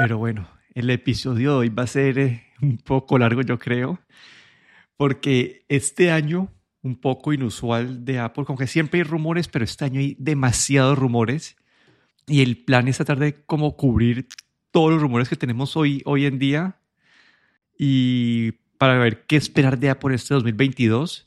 [0.00, 4.00] Pero bueno, el episodio de hoy va a ser eh, un poco largo, yo creo,
[4.96, 9.84] porque este año, un poco inusual de Apple, como que siempre hay rumores, pero este
[9.84, 11.56] año hay demasiados rumores.
[12.26, 14.26] Y el plan es tratar de como cubrir
[14.70, 16.78] todos los rumores que tenemos hoy, hoy en día.
[17.78, 21.26] Y para ver qué esperar de Apple este 2022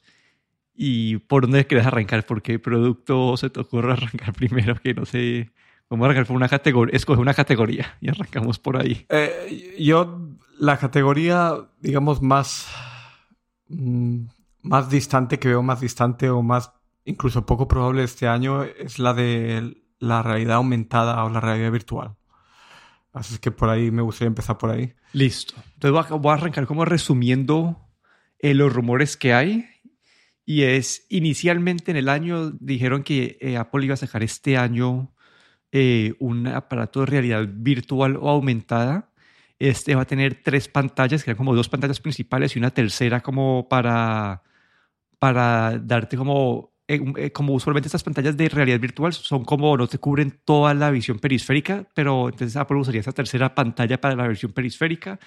[0.74, 5.52] y por dónde querés arrancar, porque producto se te ocurre arrancar primero, que no sé,
[5.90, 9.06] vamos a arrancar por una categoría, escoge una categoría y arrancamos por ahí.
[9.10, 10.20] Eh, yo,
[10.60, 12.68] la categoría, digamos, más,
[13.70, 14.26] mm,
[14.62, 16.74] más distante, que veo más distante o más
[17.06, 22.16] incluso poco probable este año, es la de la realidad aumentada o la realidad virtual.
[23.14, 24.94] Así es que por ahí me gustaría empezar por ahí.
[25.14, 25.54] Listo.
[25.76, 27.90] Entonces voy a, arrancar como resumiendo
[28.40, 29.66] eh, los rumores que hay.
[30.46, 35.14] Y es, inicialmente en el año dijeron que eh, Apple iba a sacar este año
[35.76, 39.10] eh, un aparato de realidad virtual o aumentada.
[39.58, 43.22] Este va a tener tres pantallas, que eran como dos pantallas principales y una tercera
[43.22, 44.44] como para,
[45.20, 49.88] para darte como eh, eh, como usualmente estas pantallas de realidad virtual son como no
[49.88, 54.28] te cubren toda la visión periférica, pero entonces Apple usaría esa tercera pantalla para la
[54.28, 55.20] visión periférica.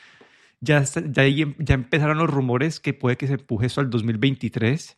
[0.60, 1.24] Ya, ya,
[1.58, 4.96] ya empezaron los rumores que puede que se empuje eso al 2023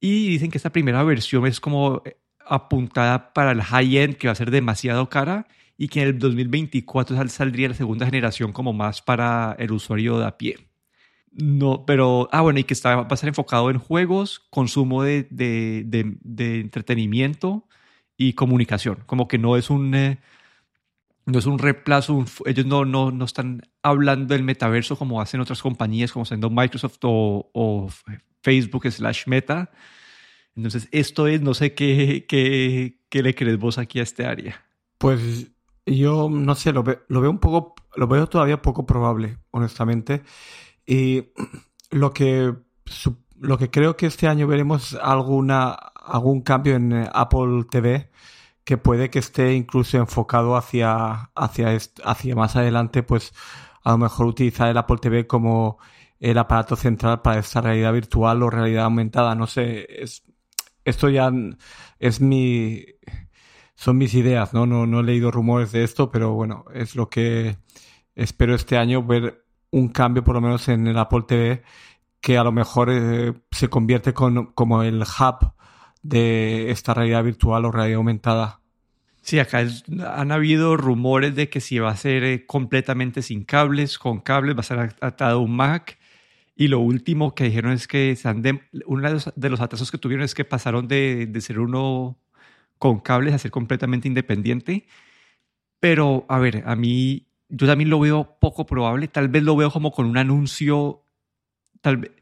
[0.00, 2.02] y dicen que esta primera versión es como
[2.46, 7.28] apuntada para el high-end, que va a ser demasiado cara y que en el 2024
[7.28, 10.56] saldría la segunda generación como más para el usuario de a pie.
[11.32, 15.26] No, pero, ah, bueno, y que está, va a estar enfocado en juegos, consumo de,
[15.30, 17.66] de, de, entretenimiento
[18.16, 19.02] y comunicación.
[19.06, 20.20] Como que no es un, eh,
[21.26, 25.60] no es un reemplazo, ellos no, no, no están hablando del metaverso como hacen otras
[25.60, 27.88] compañías, como siendo Microsoft o, o
[28.42, 29.72] Facebook slash Meta.
[30.56, 34.64] Entonces, esto es, no sé qué, qué, qué le crees vos aquí a este área.
[34.98, 35.50] Pues
[35.86, 40.22] yo no sé, lo, lo veo un poco, lo veo todavía poco probable, honestamente.
[40.86, 41.32] Y
[41.90, 42.54] lo que,
[43.40, 48.10] lo que creo que este año veremos alguna, algún cambio en eh, Apple TV
[48.64, 53.34] que puede que esté incluso enfocado hacia, hacia, hacia más adelante, pues
[53.82, 55.78] a lo mejor utilizar el Apple TV como
[56.18, 59.34] el aparato central para esta realidad virtual o realidad aumentada.
[59.34, 60.22] No sé, es,
[60.84, 61.30] esto ya
[61.98, 62.84] es mi,
[63.74, 64.66] son mis ideas, ¿no?
[64.66, 64.86] ¿no?
[64.86, 67.56] No he leído rumores de esto, pero bueno, es lo que
[68.14, 71.62] espero este año ver un cambio, por lo menos en el Apple TV,
[72.20, 75.52] que a lo mejor eh, se convierte como el hub
[76.02, 78.60] de esta realidad virtual o realidad aumentada.
[79.24, 79.66] Sí, acá
[80.14, 84.54] han habido rumores de que si va a ser eh, completamente sin cables, con cables,
[84.54, 85.98] va a ser atado un Mac.
[86.56, 88.16] Y lo último que dijeron es que
[88.86, 89.02] uno
[89.34, 92.18] de los, atrasos que tuvieron es que pasaron de, de ser uno
[92.78, 94.86] con cables a ser completamente independiente.
[95.80, 99.08] Pero, a ver, a mí yo también lo veo poco probable.
[99.08, 101.02] Tal vez lo veo como con un anuncio,
[101.80, 102.12] tal vez,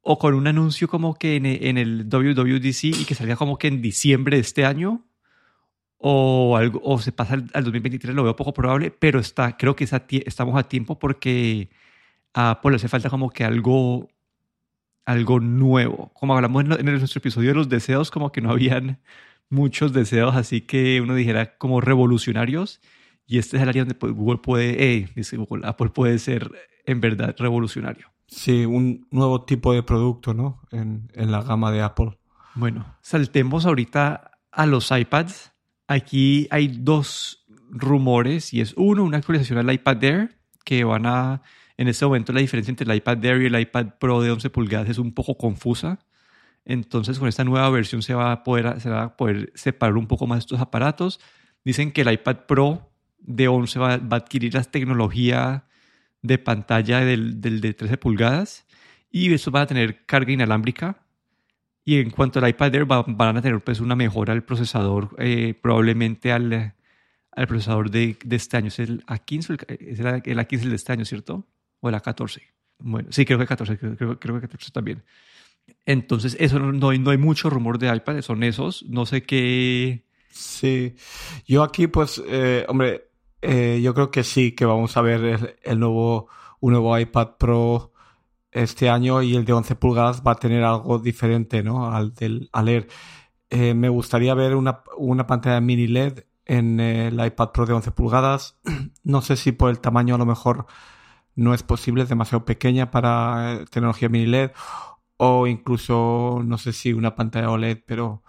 [0.00, 3.68] o con un anuncio como que en, en, el WWDC y que salga como que
[3.68, 5.04] en diciembre de este año,
[5.98, 9.84] o, algo, o se pasa al, 2023, lo veo poco probable, pero está, creo que
[9.84, 11.70] estamos a tiempo porque
[12.34, 14.08] a Apple hace falta como que algo,
[15.04, 16.10] algo nuevo.
[16.14, 19.00] Como hablamos en, en nuestro episodio de los deseos, como que no habían
[19.48, 22.80] muchos deseos, así que uno dijera como revolucionarios
[23.26, 26.50] y este es el área donde Google puede, eh, dice Google, Apple puede ser
[26.84, 28.08] en verdad revolucionario.
[28.26, 30.60] Sí, un nuevo tipo de producto, ¿no?
[30.70, 32.18] En, en la gama de Apple.
[32.54, 35.52] Bueno, saltemos ahorita a los iPads.
[35.86, 41.42] Aquí hay dos rumores y es uno, una actualización al iPad Air que van a,
[41.82, 44.50] en este momento la diferencia entre el iPad Air y el iPad Pro de 11
[44.50, 45.98] pulgadas es un poco confusa.
[46.64, 50.06] Entonces con esta nueva versión se va a poder, se va a poder separar un
[50.06, 51.20] poco más estos aparatos.
[51.64, 55.64] Dicen que el iPad Pro de 11 va, a adquirir la tecnología
[56.22, 58.64] de pantalla del, del, de 13 pulgadas
[59.10, 61.04] y eso va a tener carga inalámbrica.
[61.84, 65.54] Y en cuanto al iPad Air van a tener pues una mejora al procesador, eh,
[65.60, 66.76] probablemente al,
[67.32, 68.58] al procesador de, de, este.
[68.58, 71.44] ¿Es el A15 es el, el, A15 de este año, cierto?
[71.82, 72.40] ¿O el A14?
[72.78, 75.02] Bueno, sí, creo que 14, creo, creo, creo que 14 también.
[75.84, 78.84] Entonces, eso no, hay, no hay mucho rumor de iPad, son esos.
[78.88, 80.04] No sé qué...
[80.30, 80.94] Sí,
[81.46, 83.10] yo aquí pues, eh, hombre,
[83.42, 86.28] eh, yo creo que sí, que vamos a ver el, nuevo,
[86.60, 87.92] un nuevo iPad Pro
[88.50, 91.92] este año y el de 11 pulgadas va a tener algo diferente, ¿no?
[91.92, 92.88] Al del al Air.
[93.50, 97.90] Eh, me gustaría ver una, una, pantalla mini LED en el iPad Pro de 11
[97.90, 98.58] pulgadas.
[99.04, 100.66] No sé si por el tamaño a lo mejor
[101.36, 104.52] no es posible, es demasiado pequeña para eh, tecnología mini LED
[105.16, 108.22] o incluso no sé si una pantalla OLED, pero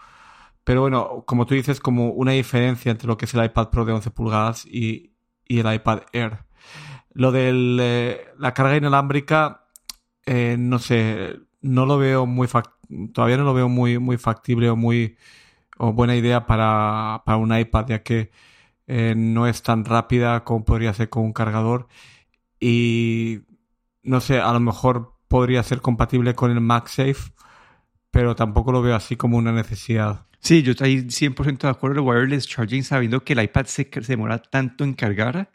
[0.64, 3.86] pero bueno, como tú dices, como una diferencia entre lo que es el iPad Pro
[3.86, 5.14] de 11 pulgadas y,
[5.48, 6.46] y el iPad Air.
[7.14, 9.68] Lo de la carga inalámbrica,
[10.26, 12.48] eh, no sé, no lo veo muy
[13.14, 15.18] todavía no lo veo muy, muy factible o muy
[15.78, 18.32] o buena idea para, para un iPad, ya que
[18.88, 21.88] eh, no es tan rápida como podría ser con un cargador.
[22.66, 23.42] Y
[24.04, 27.34] no sé, a lo mejor podría ser compatible con el MagSafe,
[28.10, 30.28] pero tampoco lo veo así como una necesidad.
[30.40, 32.00] Sí, yo estoy 100% de acuerdo.
[32.00, 35.52] El wireless charging, sabiendo que el iPad se, se, demora tanto en cargar,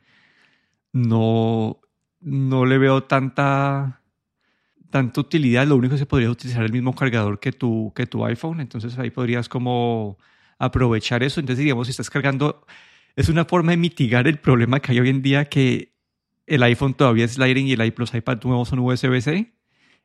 [0.93, 1.81] no,
[2.21, 4.03] no le veo tanta,
[4.91, 5.67] tanta utilidad.
[5.67, 8.61] Lo único que se podría utilizar el mismo cargador que tu, que tu iPhone.
[8.61, 10.19] Entonces ahí podrías como
[10.59, 11.41] aprovechar eso.
[11.41, 12.67] Entonces, digamos, si estás cargando,
[13.17, 15.98] es una forma de mitigar el problema que hay hoy en día que
[16.49, 19.53] el iPhone todavía es Lightning y el, los iPad nuevos son USB-C.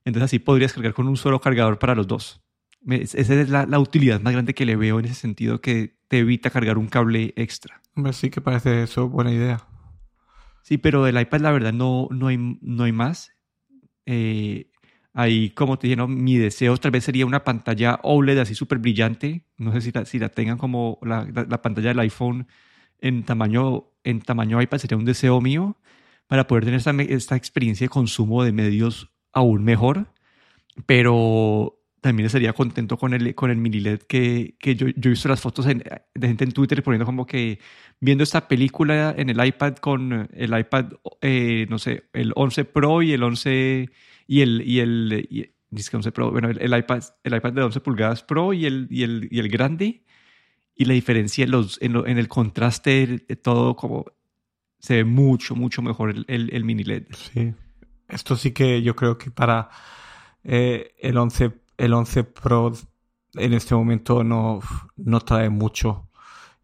[0.06, 2.42] Entonces así podrías cargar con un solo cargador para los dos.
[2.86, 6.50] Esa es la, utilidad más grande que le veo en ese sentido, que te evita
[6.50, 7.82] cargar un cable extra.
[7.96, 9.66] Hombre, sí que parece eso buena idea.
[10.64, 13.32] Sí, pero del iPad la verdad no, no, hay, no hay más.
[14.06, 14.70] Eh,
[15.14, 19.46] ahí, como te dije, mi deseo tal vez sería una pantalla OLED así súper brillante.
[19.58, 22.48] No sé si la, si la tengan como la, la, pantalla del iPhone
[23.00, 25.78] en tamaño, en tamaño iPad, sería un deseo mío
[26.28, 30.08] para poder tener esta, esta experiencia de consumo de medios aún mejor.
[30.86, 35.10] Pero también estaría contento con el, con el mini LED que, que yo, yo he
[35.10, 37.60] visto las fotos de gente en Twitter poniendo como que
[38.02, 40.92] viendo esta película en el iPad con el iPad,
[41.22, 43.90] eh, no sé, el 11 Pro y el 11
[44.28, 48.52] y el, y el, 11 Pro, bueno, el, iPad, el iPad de 11 pulgadas Pro
[48.52, 50.04] y el, y el, y el grande
[50.76, 54.08] y la diferencia en, los, en, en el contraste de todo como
[54.84, 57.06] se ve mucho, mucho mejor el, el, mini LED.
[57.16, 57.54] Sí,
[58.10, 59.70] esto sí que yo creo que para
[60.44, 62.74] eh, el 11 el 11 Pro
[63.36, 64.60] en este momento no,
[64.98, 66.10] no trae mucho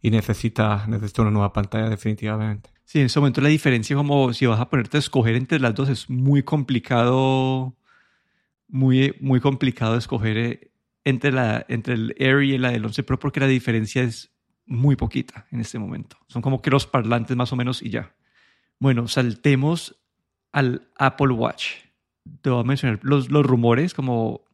[0.01, 2.69] y necesita, necesita una nueva pantalla definitivamente.
[2.83, 5.73] Sí, en este momento la diferencia como si vas a ponerte a escoger entre las
[5.73, 7.77] dos es muy complicado,
[8.67, 10.71] muy, muy complicado escoger eh,
[11.05, 14.33] entre, la, entre el Air y la del 11 Pro porque la diferencia es
[14.69, 16.17] muy poquita en este momento.
[16.27, 18.15] Son como que los parlantes más o menos y ya.
[18.79, 19.99] Bueno, saltemos
[20.51, 21.71] al Apple Watch.
[22.41, 24.45] Te voy a mencionar los, los rumores como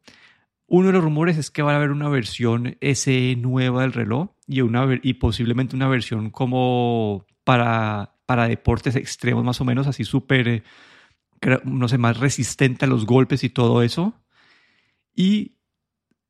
[0.68, 4.30] uno de los rumores es que va a haber una versión SE nueva del reloj
[4.48, 10.04] y, una, y posiblemente una versión como para, para deportes extremos más o menos, así
[10.04, 10.64] súper,
[11.66, 14.16] no sé, más resistente a los golpes y todo eso.
[15.16, 15.55] Y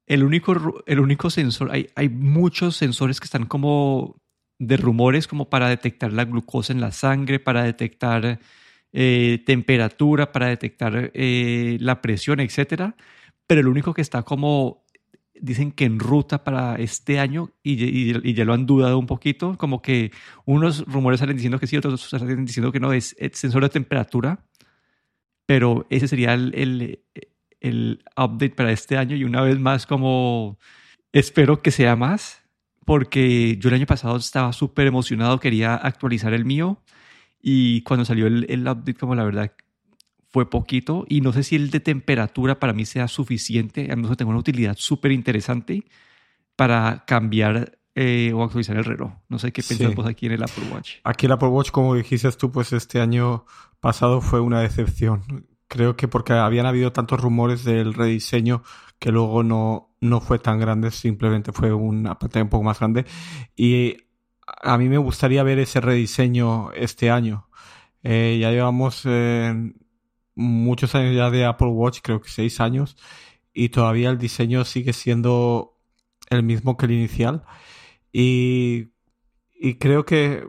[0.07, 4.21] el único, el único sensor, hay, hay muchos sensores que están como
[4.59, 8.39] de rumores como para detectar la glucosa en la sangre, para detectar
[8.93, 12.95] eh, temperatura, para detectar eh, la presión, etcétera.
[13.47, 14.85] Pero el único que está como,
[15.33, 19.81] dicen que en ruta para este año y, ya lo han dudado un poquito, como
[19.81, 20.11] que
[20.45, 23.69] unos rumores salen diciendo que sí, otros salen diciendo que no, es el sensor de
[23.69, 24.45] temperatura,
[25.45, 26.99] pero ese sería el,
[28.15, 30.57] update para este año y una vez más como
[31.11, 32.43] espero que sea más,
[32.85, 36.81] porque yo el año pasado estaba súper emocionado, quería actualizar el mío
[37.41, 39.51] y cuando salió el, el update como la verdad
[40.29, 44.11] fue poquito y no sé si el de temperatura para mí sea suficiente, a menos
[44.11, 45.85] que tenga una utilidad súper interesante
[46.55, 49.13] para cambiar eh, o actualizar el reloj.
[49.29, 50.95] No sé qué pensamos aquí en el Apple Watch.
[51.05, 53.45] Aquí el Apple Watch, como dijiste tú, pues este año
[53.79, 55.47] pasado fue una decepción.
[55.67, 58.63] Creo que porque habían habido tantos rumores del rediseño
[58.99, 63.05] que luego no, no fue tan grande, simplemente fue una pantalla un poco más grande.
[63.55, 63.97] Y
[64.45, 67.49] a mí me gustaría ver ese rediseño este año.
[68.03, 69.07] Eh, ya llevamos
[70.35, 72.97] muchos años ya de Apple Watch, creo que seis años,
[73.53, 75.77] y todavía el diseño sigue siendo
[76.29, 77.43] el mismo que el inicial.
[78.11, 78.91] Y,
[79.59, 80.47] y creo que,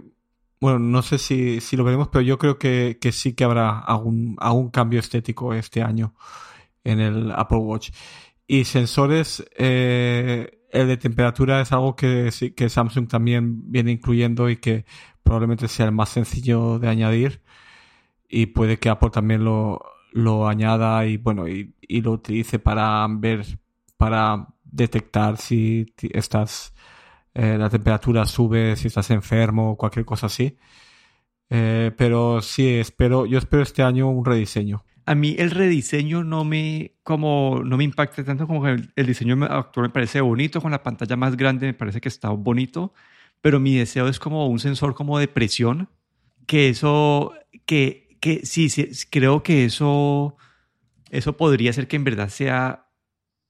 [0.60, 3.78] bueno, no sé si, si lo veremos, pero yo creo que, que sí que habrá
[3.78, 6.14] algún, algún cambio estético este año
[6.84, 7.90] en el Apple Watch.
[8.46, 14.56] Y sensores, eh, el de temperatura es algo que, que Samsung también viene incluyendo y
[14.58, 14.84] que
[15.22, 17.42] probablemente sea el más sencillo de añadir
[18.28, 19.82] y puede que Apple también lo,
[20.12, 23.44] lo añada y bueno y, y, lo utilice para ver
[23.96, 26.74] para detectar si estás
[27.36, 30.56] eh, la temperatura sube si estás enfermo cualquier cosa así.
[31.48, 34.84] Eh, pero sí espero yo espero este año un rediseño.
[35.04, 39.36] A mí el rediseño no me como no me impacta tanto como el, el diseño
[39.44, 42.92] actual me parece bonito con la pantalla más grande me parece que está bonito
[43.40, 45.88] pero mi deseo es como un sensor como de presión
[46.46, 50.36] que eso que que sí, sí, creo que eso,
[51.10, 52.88] eso podría ser que en verdad sea,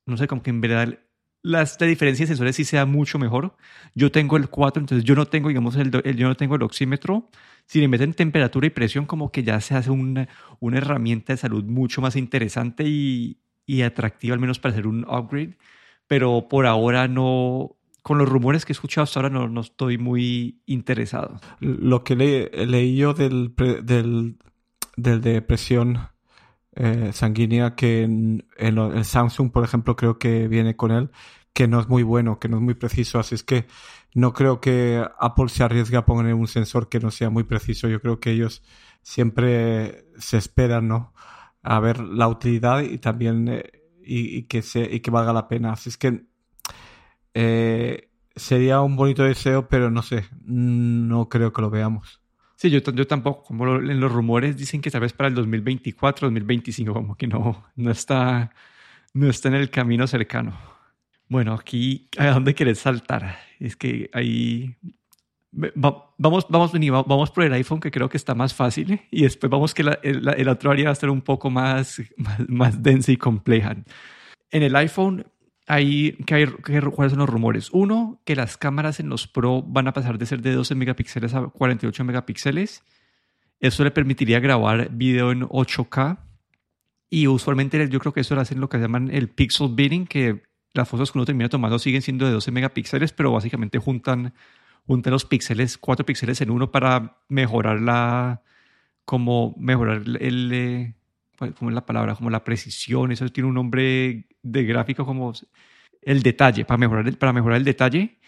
[0.05, 0.99] no sé, como que en verdad
[1.43, 3.57] las, la diferencia de sensores sí sea mucho mejor.
[3.95, 7.29] Yo tengo el 4, entonces yo no tengo, digamos, el, yo no tengo el oxímetro.
[7.67, 10.29] Si le meten temperatura y presión, como que ya se hace una,
[10.61, 15.05] una herramienta de salud mucho más interesante y, y atractiva, al menos para hacer un
[15.05, 15.57] upgrade.
[16.07, 19.99] Pero por ahora no, con los rumores que he escuchado hasta ahora no, no estoy
[19.99, 21.41] muy interesado.
[21.59, 24.37] Lo que leí yo del, del,
[24.97, 25.99] del de presión
[26.77, 31.11] eh, sanguínea que en, el Samsung, por ejemplo, creo que viene con él,
[31.55, 33.19] que no es muy bueno, que no es muy preciso.
[33.19, 33.67] Así es que
[34.15, 37.89] no creo que Apple se arriesgue a poner un sensor que no sea muy preciso.
[37.89, 38.63] Yo creo que ellos
[39.03, 41.15] siempre se esperan, ¿no?
[41.63, 43.65] A ver la utilidad y también eh,
[44.03, 45.73] y, que se, y que valga la pena.
[45.73, 46.27] Así es que
[47.35, 52.21] eh, sería un bonito deseo, pero no sé, no creo que lo veamos.
[52.57, 56.29] Sí, yo, yo tampoco, como en los rumores dicen que tal vez para el 2024,
[56.29, 58.51] 2025, como que no, no, está,
[59.13, 60.59] no está en el camino cercano.
[61.29, 63.39] Bueno, aquí, ¿a dónde querés saltar?
[63.61, 64.75] Es que ahí...
[65.53, 69.75] vamos, vamos, vamos por el iPhone, que creo que está más fácil, y después vamos
[69.75, 73.19] que el, el, otro área va a estar un poco más, más, más densa y
[73.19, 73.77] compleja.
[74.51, 75.27] En el iPhone,
[75.67, 77.71] hay, que hay, ¿cuáles son los rumores?
[77.73, 81.35] Uno, que las cámaras en los Pro van a pasar de ser de 12 megapíxeles
[81.35, 82.85] a 48 megapíxeles.
[83.59, 86.19] Eso le permitiría grabar video en 8K.
[87.11, 90.43] Y usualmente yo creo que eso lo hacen lo que llaman el pixel binning, que
[90.73, 94.35] las fotos que uno termina tomando siguen siendo de 12 megapíxeles, pero básicamente juntan,
[94.87, 98.43] juntan los píxeles, 4 píxeles en uno para mejorar la,
[99.05, 100.95] como mejorar el, eh,
[101.39, 102.15] ¿cómo es la palabra?
[102.15, 105.33] Como la precisión, eso tiene un nombre de gráfico como
[106.03, 108.19] el detalle, para mejorar el, para mejorar el detalle.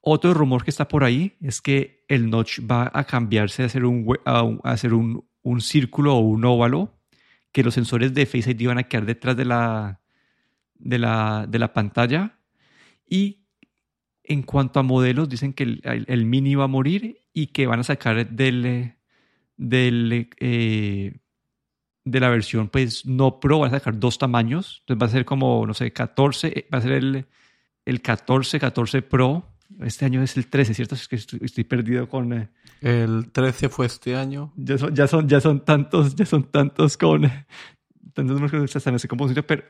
[0.00, 3.84] Otro rumor que está por ahí es que el notch va a cambiarse a hacer
[3.84, 6.94] un, a un, un círculo o un óvalo,
[7.52, 10.00] que los sensores de Face ID van a quedar detrás de la,
[10.74, 12.38] de la, de la pantalla.
[13.08, 13.46] Y
[14.24, 17.80] en cuanto a modelos, dicen que el, el, mini va a morir y que van
[17.80, 18.96] a sacar del,
[19.56, 21.18] del eh,
[22.06, 24.78] de la versión pues no Pro, van a sacar dos tamaños.
[24.80, 27.26] Entonces va a ser como, no sé, 14, eh, va a ser el,
[27.84, 29.44] el 14, 14 Pro.
[29.80, 30.94] Este año es el 13, ¿cierto?
[30.94, 32.32] Es que estoy, perdido con...
[32.32, 32.48] Eh,
[32.80, 34.52] el 13 fue este año.
[34.56, 37.22] Ya son, ya son, ya son tantos, ya son tantos con...
[38.14, 39.64] Tantos números que no sé cómo pero...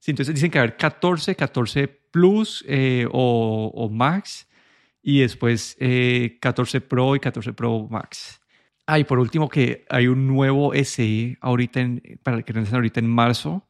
[0.00, 4.46] Sí, entonces dicen que va a haber 14, 14 Plus eh, o, o, Max
[5.02, 5.78] y después
[6.40, 8.40] 14 Pro y 14 Pro Max.
[8.86, 13.00] Ah, y por último que hay un nuevo SE ahorita en, para que lanzan ahorita
[13.00, 13.66] en marzo.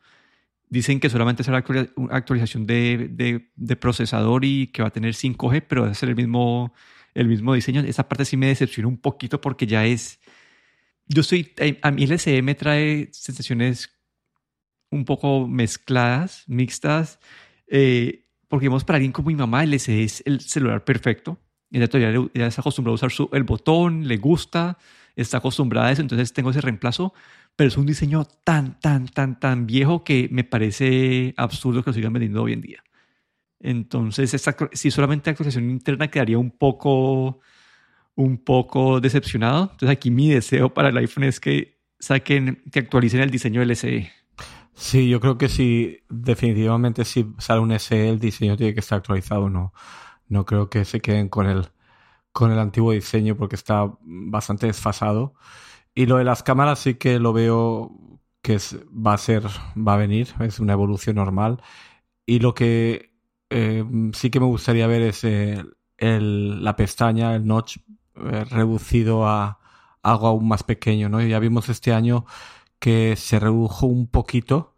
[0.68, 1.64] Dicen que solamente será
[1.96, 6.08] una actualización de, de, procesador y que va a tener 5G, pero va a ser
[6.08, 6.74] el mismo,
[7.14, 7.80] el mismo diseño.
[7.82, 10.18] Esa parte sí me decepciona un poquito porque ya es...
[11.06, 11.52] Yo estoy...
[11.58, 13.90] Eh, a mí el SE me trae sensaciones
[14.90, 17.20] un poco mezcladas, mixtas,
[17.68, 21.38] eh, porque vemos para alguien como mi mamá, el SE es el celular perfecto.
[21.70, 24.78] Ella todavía ya está acostumbrado a usar su, el botón, le gusta,
[25.16, 27.12] está acostumbrada a eso, entonces tengo ese reemplazo,
[27.56, 31.94] pero es un diseño tan, tan, tan, tan viejo que me parece absurdo que lo
[31.94, 32.82] sigan vendiendo hoy en día.
[33.60, 34.34] Entonces,
[34.72, 37.40] si solamente actualización interna quedaría un poco,
[38.14, 39.70] un poco decepcionado.
[39.72, 43.74] Entonces, aquí mi deseo para el iPhone es que saquen, que actualicen el diseño del
[43.76, 44.10] SE.
[44.74, 48.98] Sí, yo creo que sí, definitivamente si sale un SE, el diseño tiene que estar
[48.98, 49.72] actualizado, no,
[50.28, 51.68] no creo que se queden con el,
[52.34, 55.34] con el antiguo diseño porque está bastante desfasado.
[55.94, 57.92] Y lo de las cámaras sí que lo veo
[58.42, 59.44] que es, va a ser,
[59.76, 61.62] va a venir, es una evolución normal.
[62.26, 63.12] Y lo que
[63.50, 65.64] eh, sí que me gustaría ver es eh,
[65.96, 67.78] el, la pestaña, el notch
[68.16, 69.60] eh, reducido a
[70.02, 71.22] algo aún más pequeño, ¿no?
[71.22, 72.26] Ya vimos este año
[72.80, 74.76] que se redujo un poquito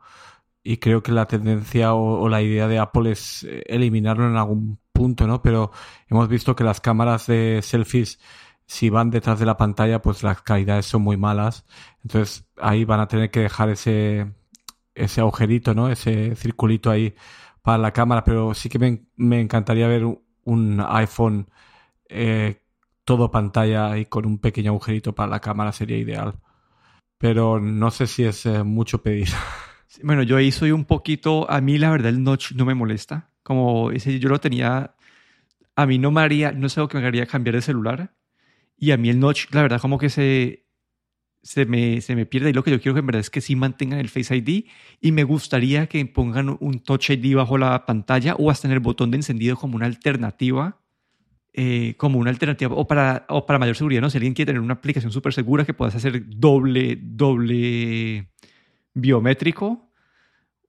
[0.63, 5.27] y creo que la tendencia o, la idea de Apple es eliminarlo en algún punto,
[5.27, 5.43] ¿no?
[5.43, 5.71] Pero
[6.09, 8.19] hemos visto que las cámaras de selfies,
[8.67, 11.65] si van detrás de la pantalla, pues las calidades son muy malas.
[12.03, 14.33] Entonces ahí van a tener que dejar ese,
[14.95, 15.91] ese agujerito, ¿no?
[15.91, 17.15] Ese circulito ahí
[17.63, 18.25] para la cámara.
[18.25, 20.05] Pero sí que me, encantaría ver
[20.45, 21.49] un iPhone
[22.09, 22.63] eh,
[23.05, 26.35] todo pantalla y con un pequeño agujerito para la cámara sería ideal.
[27.19, 29.29] Pero no sé si es eh, mucho pedir.
[30.03, 33.31] Bueno, yo ahí soy un poquito, a mí la verdad el notch no me molesta.
[33.47, 34.97] Como ese yo lo tenía,
[35.77, 38.13] a mí no me haría, no sé lo que me haría cambiar de celular.
[38.77, 40.67] Y a mí el notch, la verdad, como que se,
[41.45, 42.51] se, me, se me pierde.
[42.51, 44.65] Y lo que yo quiero que en verdad es que sí mantengan el Face ID.
[45.01, 48.81] Y me gustaría que pongan un Touch ID bajo la pantalla o hasta en el
[48.81, 50.81] botón de encendido como una alternativa.
[51.53, 54.11] Eh, como una alternativa o para, o para mayor seguridad, ¿no?
[54.11, 58.29] Si alguien quiere tener una aplicación súper segura que puedas hacer doble, doble
[58.93, 59.87] biométrico,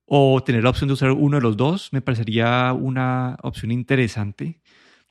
[0.07, 4.61] o tener la opción de usar uno de los dos me parecería una opción interesante.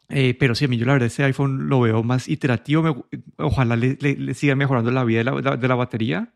[0.08, 3.06] Eh, pero sí, a mí yo la verdad ese iPhone lo veo más iterativo.
[3.38, 6.32] ojalá le, le, sigan mejorando la vida de la, de la, batería,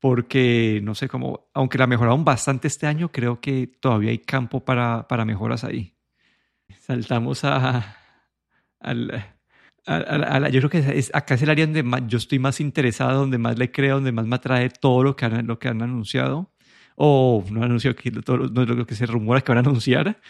[0.00, 4.64] porque no sé cómo, aunque la mejoraron bastante este año, creo que todavía hay campo
[4.64, 5.94] para, para mejoras ahí.
[6.80, 7.96] Saltamos a,
[8.80, 9.24] al,
[10.50, 13.38] yo creo que es, acá es el área donde más, yo estoy más interesado, donde
[13.38, 16.50] más le creo, donde más me atrae todo lo que han, lo que han anunciado.
[16.96, 20.20] O no han anunciado, que todo, no lo que se rumora que van a anunciar.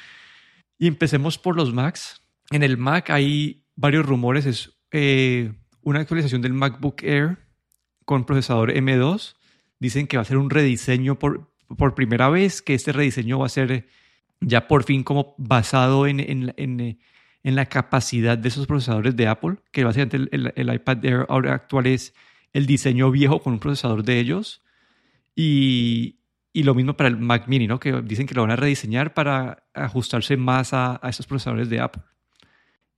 [0.78, 2.22] Y empecemos por los Macs.
[2.50, 4.46] En el Mac hay varios rumores.
[4.46, 7.38] Es eh, una actualización del MacBook Air
[8.04, 9.36] con procesador M2.
[9.78, 13.46] Dicen que va a ser un rediseño por, por primera vez, que este rediseño va
[13.46, 13.88] a ser
[14.40, 16.98] ya por fin como basado en, en, en
[17.46, 21.54] en la capacidad de esos procesadores de Apple, que básicamente el, el, iPad Air ahora
[21.54, 22.12] actual es
[22.52, 24.64] el diseño viejo con un procesador de ellos.
[25.36, 26.15] Y,
[26.58, 27.78] y, lo mismo para el Mac Mini, ¿no?
[27.78, 31.80] que dicen que lo van a rediseñar para ajustarse más a, a esos procesadores de
[31.80, 32.02] Apple.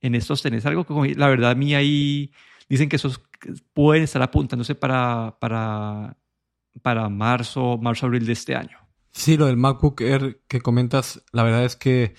[0.01, 2.31] En estos tenés algo que, la verdad, a mí ahí
[2.69, 3.21] dicen que esos
[3.73, 6.17] pueden estar apuntándose para, para,
[6.81, 8.77] para marzo, marzo, abril de este año.
[9.11, 12.15] Sí, lo del MacBook Air que comentas, la verdad es que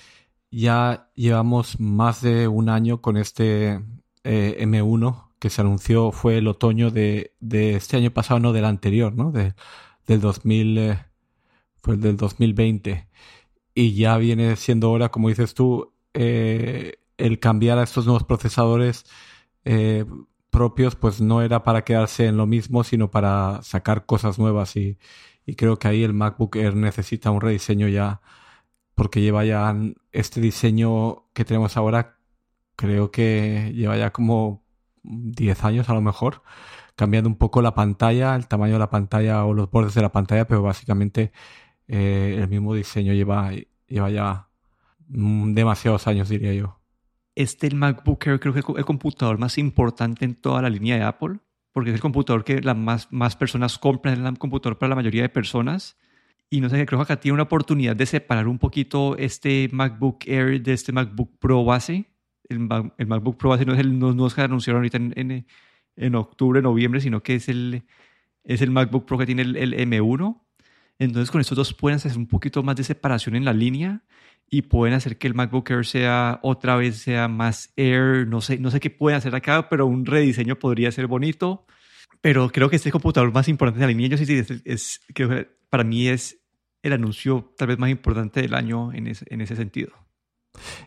[0.51, 3.81] ya llevamos más de un año con este
[4.25, 8.67] eh, M1 que se anunció, fue el otoño de, de, este año pasado, no del
[8.67, 9.33] anterior, ¿no?
[9.33, 9.55] De,
[10.07, 10.99] del 2000, eh,
[11.83, 13.09] fue el del 2020.
[13.75, 19.05] Y ya viene siendo hora, como dices tú, eh, el cambiar a estos nuevos procesadores
[20.51, 24.77] propios, pues no era para quedarse en lo mismo, sino para sacar cosas nuevas.
[24.77, 24.99] Y,
[25.47, 28.21] y creo que ahí el MacBook Air necesita un rediseño ya
[28.95, 29.75] porque lleva ya
[30.13, 32.19] este diseño que tenemos ahora,
[32.77, 34.63] creo que lleva ya como
[35.05, 36.43] 10 años a lo mejor,
[36.97, 40.13] cambiando un poco la pantalla, el tamaño de la pantalla o los bordes de la
[40.13, 41.33] pantalla, pero básicamente
[41.91, 43.51] eh, el mismo diseño lleva,
[43.87, 44.49] lleva ya
[45.09, 46.81] demasiados años, diría yo.
[47.35, 50.97] Este el MacBook Air creo que es el computador más importante en toda la línea
[50.97, 51.39] de Apple,
[51.73, 54.97] porque es el computador que las más, más personas compran, es el computador para la
[54.97, 55.97] mayoría de personas
[56.53, 60.27] y no sé, creo que acá tiene una oportunidad de separar un poquito este MacBook
[60.27, 62.07] Air de este MacBook Pro base.
[62.49, 65.47] El, MacBook Pro base no es el no, que anunciaron ahorita en,
[65.95, 67.85] en, octubre, noviembre, sino que es el,
[68.43, 70.41] es el MacBook Pro que tiene el, el, M1.
[71.01, 74.03] Entonces con estos dos pueden hacer un poquito más de separación en la línea
[74.51, 78.29] y pueden hacer que el MacBook Air sea otra vez sea más Air.
[78.29, 81.65] No sé, no sé qué pueden hacer acá, pero un rediseño podría ser bonito.
[82.21, 85.49] Pero creo que este computador más importante de la línea, yo sí, es, es, que
[85.71, 86.39] para mí es
[86.83, 89.93] el anuncio tal vez más importante del año en ese, en ese sentido.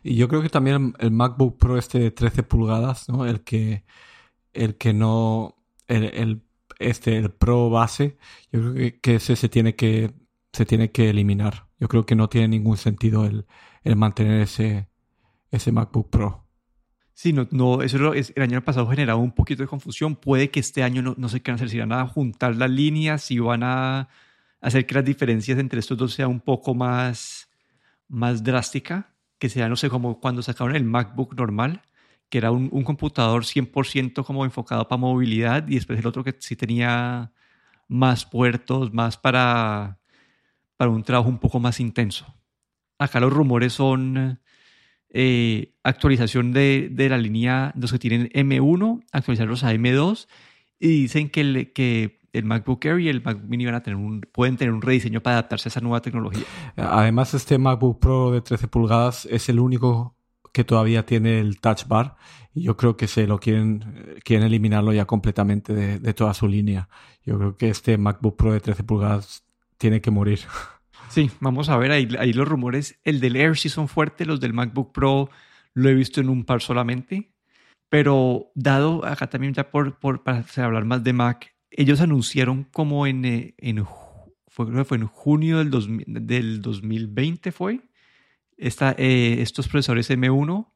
[0.04, 3.26] Y yo creo que también el MacBook Pro este de 13 pulgadas, ¿no?
[3.26, 3.84] El que,
[4.54, 5.56] el que no,
[5.88, 6.43] el,
[6.89, 8.17] este, el Pro base,
[8.52, 10.12] yo creo que, ese se tiene que,
[10.52, 11.67] se tiene que eliminar.
[11.80, 13.46] Yo creo que no tiene ningún sentido el,
[13.84, 14.89] el mantener ese,
[15.52, 16.43] ese MacBook Pro.
[17.13, 20.15] Sí, no, eso es, el año pasado generaba un poquito de confusión.
[20.15, 23.22] Puede que este año no, no se quieran hacer, si van a juntar las líneas,
[23.22, 24.10] si van a
[24.62, 27.50] hacer que las diferencias entre estos dos sean un poco más,
[28.08, 31.84] más drástica, que sea, no sé, como cuando sacaron el MacBook normal,
[32.34, 36.36] que era un, un computador 100% como enfocado para movilidad y después el otro que
[36.39, 37.32] sí tenía
[37.88, 40.00] más puertos, más para,
[40.76, 42.26] para un trabajo un poco más intenso.
[42.98, 44.39] Acá los rumores son
[45.10, 50.26] eh, actualización de, de, la línea, los que tienen M1, actualizarlos a M2
[50.80, 54.22] y dicen que, que el MacBook Air y el Mac Mini van a tener un,
[54.22, 56.46] pueden tener un rediseño para adaptarse a esa nueva tecnología.
[56.78, 60.15] Además, este MacBook Pro de 13 pulgadas es el único
[60.54, 62.16] que todavía tiene el Touch Bar
[62.54, 66.48] y yo creo que se lo quieren, quieren eliminarlo ya completamente de, de toda su
[66.48, 66.88] línea.
[67.26, 69.44] Yo creo que este MacBook Pro de 13 pulgadas
[69.78, 70.39] tiene que morir.
[71.10, 73.00] Sí, vamos a ver ahí, ahí los rumores.
[73.04, 75.30] El del Air sí son fuertes, los del MacBook Pro
[75.76, 77.36] lo he visto en un par solamente.
[77.88, 83.06] Pero dado acá también ya por, por para hablar más de Mac, ellos anunciaron como
[83.06, 83.86] en, eh, en,
[84.48, 85.70] fue, fue en junio del,
[86.08, 87.82] del 2020 fue,
[88.58, 90.74] esta, eh, estos procesadores M1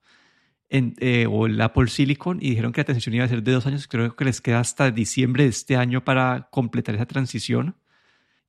[0.69, 3.51] en, eh, o el Apple Silicon y dijeron que la transición iba a ser de
[3.51, 3.87] dos años.
[3.87, 7.75] Creo que les queda hasta diciembre de este año para completar esa transición.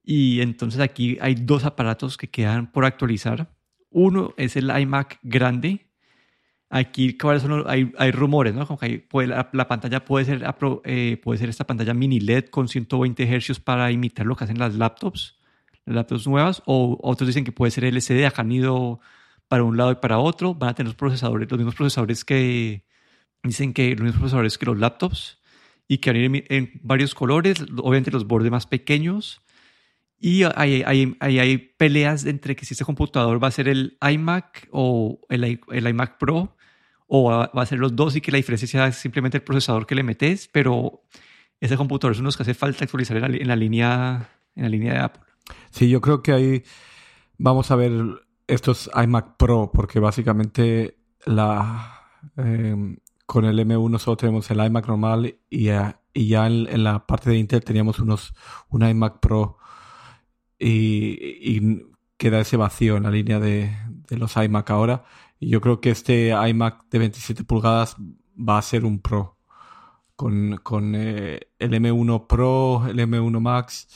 [0.03, 3.55] Y entonces aquí hay dos aparatos que quedan por actualizar.
[3.91, 5.89] Uno es el iMac grande,
[6.71, 7.17] Aquí
[7.67, 8.67] hay, hay, rumores, ¿no?
[8.67, 10.45] Como que la, pantalla puede ser,
[10.85, 14.59] eh, puede ser esta pantalla mini LED con 120 Hz para imitar lo que hacen
[14.59, 15.39] las laptops,
[15.87, 19.01] las laptops nuevas, o otros dicen que puede ser LCD, han ido
[19.49, 22.85] para un lado y para otro, van a tener los procesadores, los mismos procesadores que
[23.43, 25.39] dicen que los mismos procesadores que los laptops
[25.89, 29.41] y que van a ir en, varios colores, obviamente los bordes más pequeños
[30.19, 34.69] Y hay, hay, hay, peleas entre que si este computador va a ser el iMac
[34.71, 36.57] o el, el iMac Pro
[37.07, 39.95] o va, a ser los dos y que la diferencia sea simplemente el procesador que
[39.95, 41.05] le metes, pero
[41.59, 44.69] ese computador es uno que hace falta actualizar en la, en la, línea, en la
[44.69, 45.23] línea de Apple.
[45.71, 46.63] Sí, yo creo que ahí
[47.39, 47.93] vamos a ver
[48.49, 55.39] estos iMac Pro, porque básicamente la, em, con el M1 solo tenemos el iMac normal
[55.51, 58.35] y, ya, y ya en, la parte de Intel teníamos unos,
[58.71, 59.59] un iMac Pro
[60.59, 63.71] y, queda ese vacío en la línea de,
[64.11, 65.05] los iMac ahora.
[65.39, 67.97] Y yo creo que este iMac de 27 pulgadas
[68.37, 69.37] va a ser un Pro.
[70.17, 73.89] Con, con eh, el M1 Pro, el M1 Max.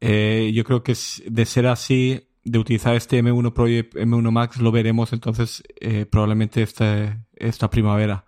[0.00, 4.60] Eh, yo creo que de ser así, de utilizar este M1 Pro y M1 Max,
[4.60, 8.24] lo veremos entonces eh, probablemente esta, esta primavera.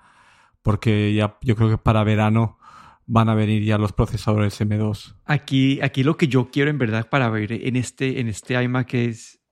[0.62, 2.59] Porque ya yo creo que para verano
[3.07, 5.14] van a venir ya los procesadores M2.
[5.25, 8.94] Aquí, aquí lo que yo quiero en verdad para ver en este, en este iMac
[8.94, 9.42] es,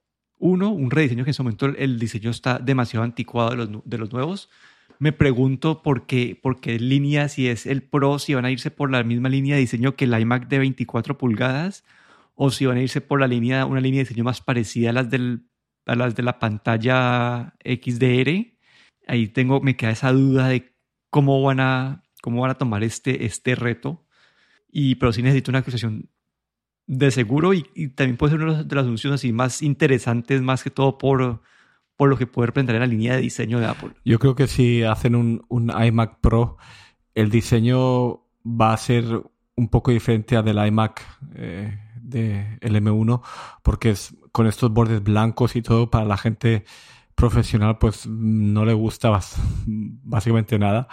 [0.40, 3.98] uno, un rediseño que en su momento el diseño está demasiado anticuado de los, de
[3.98, 4.48] los nuevos.
[4.98, 8.70] Me pregunto por qué, por qué línea, si es el Pro, si van a irse
[8.70, 11.84] por la misma línea de diseño que el iMac de 24 pulgadas
[12.42, 14.92] o si van a irse por la línea, una línea de diseño más parecida a
[14.94, 15.44] las, del,
[15.85, 18.57] a las de la pantalla XDR.
[19.07, 20.74] Ahí tengo, me queda esa duda de
[21.11, 24.07] cómo van a cómo van a tomar este, este reto.
[24.72, 26.09] Y, pero sí necesito una actualización
[26.87, 27.62] de seguro y,
[27.94, 31.42] también puede ser una de las funciones así más interesantes, más que todo por,
[31.94, 33.90] por lo que puede representar en la línea de diseño de Apple.
[34.03, 36.57] Yo creo que si hacen un, un iMac Pro,
[37.14, 39.05] el diseño va a ser
[39.57, 41.79] un poco diferente al del iMac eh,
[42.10, 43.22] del M1,
[43.62, 46.64] porque es con estos bordes blancos y todo, para la gente
[47.14, 49.10] profesional, pues no le gusta
[49.66, 50.88] básicamente nada.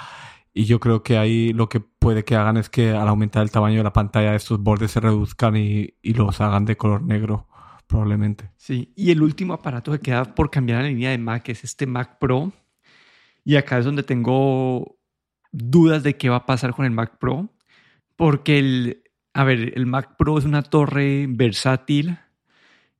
[0.53, 3.51] Y yo creo que ahí lo que puede que hagan es que al aumentar el
[3.51, 7.47] tamaño de la pantalla estos bordes se reduzcan y, los hagan de color negro,
[7.85, 8.49] probablemente.
[8.57, 11.85] Sí, y el último aparato que queda por cambiar la línea de Mac es este
[11.85, 12.51] Mac Pro.
[13.45, 14.97] Y acá es donde tengo
[15.51, 17.49] dudas de qué va a pasar con el Mac Pro.
[18.15, 19.03] Porque el,
[19.37, 22.17] a ver, el Mac Pro es una torre versátil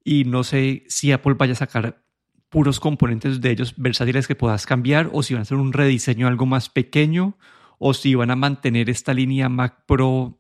[0.04, 2.04] y no sé si Apple vaya a sacar
[2.50, 6.28] puros componentes de ellos versátiles que puedas cambiar o si van a hacer un rediseño
[6.28, 7.40] algo más pequeño
[7.80, 10.38] o si van a mantener esta línea Mac Pro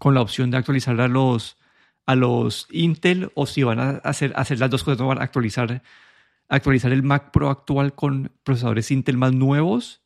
[0.00, 1.56] con la opción de actualizar a los,
[2.04, 5.24] a los Intel o si van a hacer, hacer las dos cosas, no van a
[5.24, 5.84] actualizar,
[6.48, 10.02] actualizar el Mac Pro actual con procesadores Intel más nuevos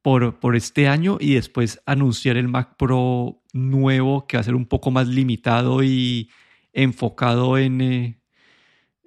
[0.00, 4.54] por, por este año y después anunciar el Mac Pro nuevo que va a ser
[4.54, 6.30] un poco más limitado y
[6.72, 8.20] enfocado en, eh,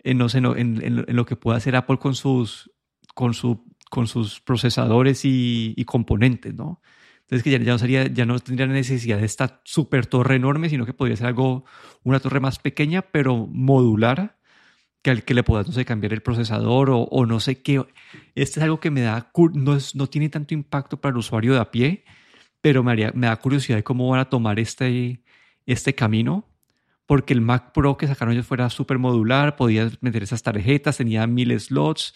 [0.03, 2.71] en, no sé, en, lo que puede hacer Apple con sus,
[3.13, 6.81] con su, con sus procesadores y, componentes, ¿no?
[7.21, 10.69] Entonces que ya, ya, no sería, ya no tendría necesidad de esta super torre enorme,
[10.69, 11.63] sino que podría ser algo,
[12.03, 14.37] una torre más pequeña, pero modular,
[15.01, 17.83] que al que le puedas, no sé, cambiar el procesador o, o no sé qué.
[18.35, 21.53] Este es algo que me da, no, es, no tiene tanto impacto para el usuario
[21.53, 22.03] de a pie,
[22.61, 25.21] pero me, haría, me da curiosidad de cómo van a tomar este,
[25.65, 26.45] este camino
[27.11, 31.27] porque el Mac Pro que sacaron ellos fuera súper modular, podías meter esas tarjetas, tenía
[31.27, 32.13] mil slots,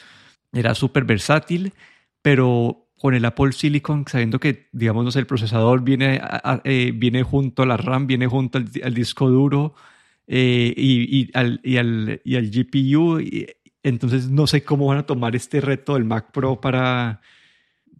[0.53, 1.73] era súper versátil,
[2.21, 6.21] pero con el Apple Silicon, sabiendo que, digamos, no sé, el procesador viene,
[6.63, 9.75] eh, viene junto a la RAM, viene junto al, disco duro
[10.27, 13.19] eh, y, al, y, al, y al GPU,
[13.84, 17.19] entonces no sé cómo van a tomar este reto del Mac Pro para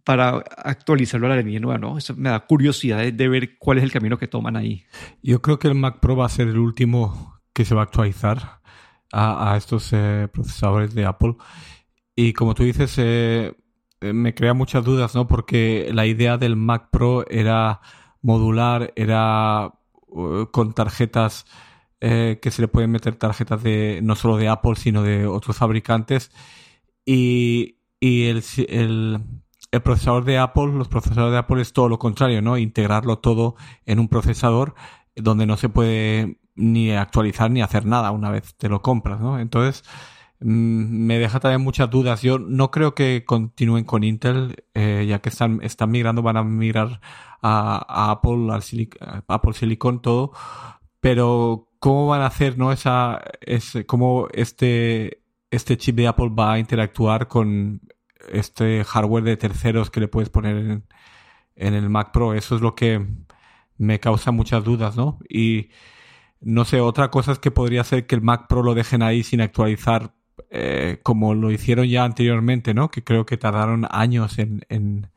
[0.06, 1.98] para actualizarlo a la línea nueva, ¿no?
[1.98, 4.84] Eso me da curiosidad de, ver cuál es el camino que toman ahí.
[5.20, 7.84] Yo creo que el Mac Pro va a ser el último que se va a
[7.86, 8.60] actualizar
[9.12, 11.34] a, estos eh, procesadores de Apple.
[12.14, 13.56] Y como tú dices, eh,
[14.00, 15.26] eh, me crea muchas dudas, ¿no?
[15.26, 17.80] Porque la idea del Mac Pro era
[18.22, 19.72] modular, era
[20.52, 21.46] con tarjetas
[21.98, 26.30] que se le pueden meter tarjetas de no solo de Apple, sino de otros fabricantes.
[27.04, 28.42] Y, y el
[29.76, 32.58] el procesador de Apple, los procesadores de Apple es todo lo contrario, ¿no?
[32.58, 34.74] Integrarlo todo en un procesador
[35.14, 39.38] donde no se puede ni actualizar ni hacer nada una vez te lo compras, ¿no?
[39.38, 39.84] Entonces,
[40.40, 42.22] mm, me deja también muchas dudas.
[42.22, 47.00] Yo no creo que continúen con Intel, eh, ya que están, migrando, van a migrar
[47.42, 48.62] a, Apple, al
[49.28, 50.32] Apple Silicon, todo.
[51.00, 52.72] Pero, ¿cómo van a hacer, no?
[52.72, 57.80] Esa, es, cómo este, este chip de Apple va a interactuar con
[58.32, 60.82] este hardware de terceros que le puedes poner
[61.56, 62.34] en, el Mac Pro.
[62.34, 63.06] Eso es lo que
[63.78, 65.18] me causa muchas dudas, ¿no?
[65.28, 65.70] Y
[66.40, 69.22] no sé, otra cosa es que podría ser que el Mac Pro lo dejen ahí
[69.22, 70.14] sin actualizar
[70.50, 72.90] eh, como lo hicieron ya anteriormente, ¿no?
[72.90, 75.10] Que creo que tardaron años en, en,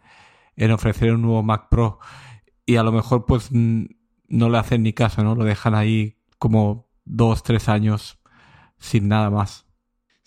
[0.55, 1.99] en, ofrecer un nuevo Mac Pro.
[2.65, 5.35] Y a lo mejor pues no le hacen ni caso, ¿no?
[5.35, 8.19] Lo dejan ahí como dos, tres años
[8.77, 9.68] sin nada más.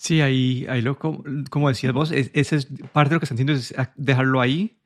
[0.02, 3.52] Sí, ahí, ahí lo, como decías vos, ese es parte de lo que están haciendo
[3.52, 4.76] es dejarlo ahí.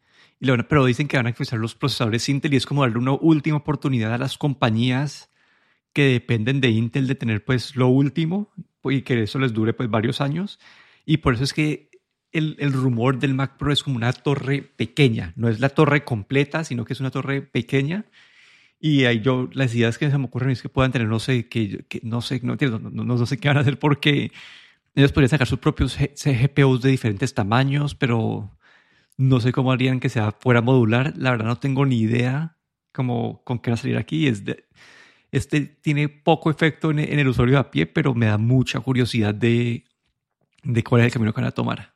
[0.40, 3.12] Y pero dicen que van a actualizar los procesadores Intel y es como darle una
[3.12, 5.30] última oportunidad a las compañías
[5.94, 8.52] que dependen de Intel de tener pues lo último
[8.84, 10.60] y que eso les dure pues varios años.
[11.06, 11.88] Y por eso es que
[12.30, 16.04] el, el, rumor del Mac Pro es como una torre pequeña, no es la torre
[16.04, 18.04] completa, sino que es una torre pequeña.
[18.78, 21.48] Y ahí yo, las ideas que se me ocurren es que puedan tener, no sé,
[21.48, 24.30] que, que no sé, no, no, no, no sé qué van a hacer porque
[24.96, 28.50] ellos podrían sacar sus propios GPUs de diferentes tamaños, pero
[29.18, 31.12] no sé cómo harían que sea fuera modular.
[31.16, 32.56] La verdad no tengo ni idea
[32.92, 34.26] cómo, con qué va a salir aquí.
[34.26, 34.42] Es
[35.32, 39.84] este tiene poco efecto en, el usuario a pie, pero me da mucha curiosidad de,
[40.62, 41.94] de cuál es el camino que van a tomar.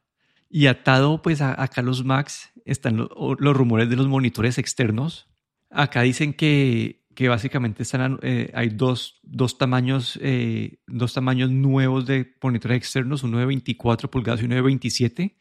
[0.51, 5.27] Y atado pues a, acá los Macs están los rumores de los monitores externos.
[5.71, 12.07] Acá dicen que, que básicamente están, eh, hay dos, dos, tamaños, eh, dos tamaños nuevos
[12.07, 15.37] de monitores externos, uno de 24 pulgadas y uno de 27.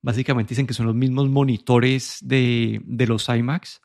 [0.00, 3.82] Básicamente dicen que son los mismos monitores de, de los iMacs.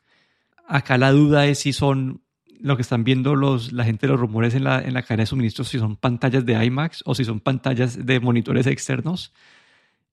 [0.66, 2.22] Acá la duda es si son
[2.60, 5.26] lo que están viendo los, la gente los rumores en la, en la cadena de
[5.26, 9.34] suministros, si son pantallas de IMAX o si son pantallas de monitores externos.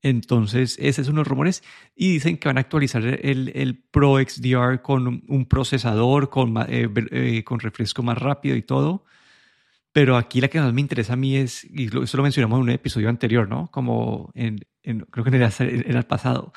[0.06, 1.64] Entonces, esos son los rumores.
[1.96, 6.88] Y dicen que van a actualizar el, el Pro XDR con un procesador, con, eh,
[7.12, 9.04] eh, con refresco más rápido y todo.
[9.92, 12.64] Pero aquí la que más me interesa a mí es, y eso lo mencionamos en
[12.64, 13.72] un episodio anterior, ¿no?
[13.72, 14.60] Como en,
[15.10, 16.54] creo que era, era el pasado,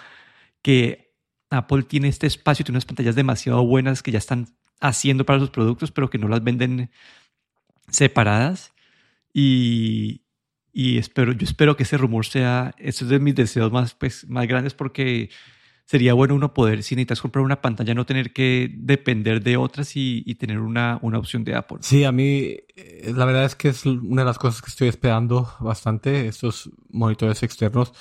[0.60, 1.14] que
[1.48, 5.48] Apple tiene este espacio, tiene unas pantallas demasiado buenas que ya están haciendo para sus
[5.48, 6.90] productos, pero que no las venden
[7.90, 8.74] separadas.
[9.32, 10.27] Y,
[10.78, 14.28] y espero, yo espero que ese rumor sea, eso es de mis deseos más, pues,
[14.28, 15.28] más grandes porque
[15.86, 19.96] sería bueno uno poder, si necesitas comprar una pantalla, no tener que depender de otras
[19.96, 21.78] y, y tener una, una, opción de Apple.
[21.80, 24.86] Sí, a mí eh, la verdad es que es una de las cosas que estoy
[24.86, 27.92] esperando bastante, estos monitores externos.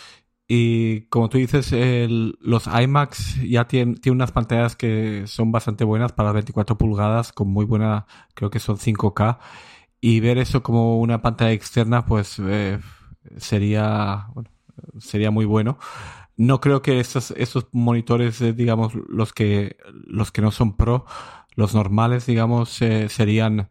[0.47, 5.83] Y como tú dices, el, los iMacs ya tienen, tienen unas pantallas que son bastante
[5.83, 9.39] buenas para 24 pulgadas, con muy buena, creo que son 5K.
[10.01, 12.79] Y ver eso como una pantalla externa, pues eh,
[13.37, 14.49] sería, bueno,
[14.99, 15.79] sería muy bueno.
[16.37, 21.05] No creo que estos, esos monitores, eh, digamos, los que, los que no son pro,
[21.55, 23.69] los normales, digamos, eh, serían,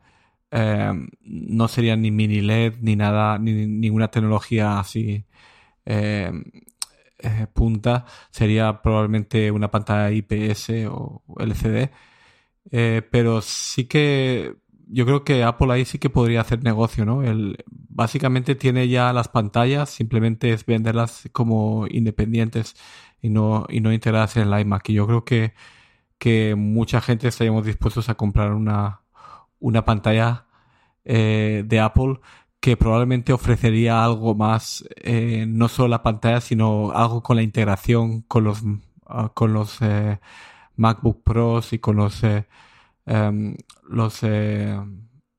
[1.23, 5.27] no serían ni mini LED ni nada, ni ninguna tecnología así
[7.53, 11.91] punta sería probablemente una pantalla IPS o LCD.
[13.11, 17.22] Pero sí que yo creo que Apple ahí sí que podría hacer negocio, ¿no?
[17.22, 22.77] El, básicamente tiene ya las pantallas, simplemente es venderlas como independientes
[23.22, 24.88] y no, y no integrarse en la iMac.
[24.90, 25.55] Y yo creo que,
[26.18, 29.03] que mucha gente estaríamos dispuestos a comprar una,
[29.61, 30.44] una pantalla
[31.05, 32.18] de Apple
[32.66, 38.22] que probablemente ofrecería algo más, eh, no solo la pantalla, sino algo con la integración
[38.22, 38.62] con los,
[39.07, 40.18] ah, con los eh,
[40.75, 42.25] MacBook Pros y con los,
[43.07, 43.57] eh, em,
[43.88, 44.21] los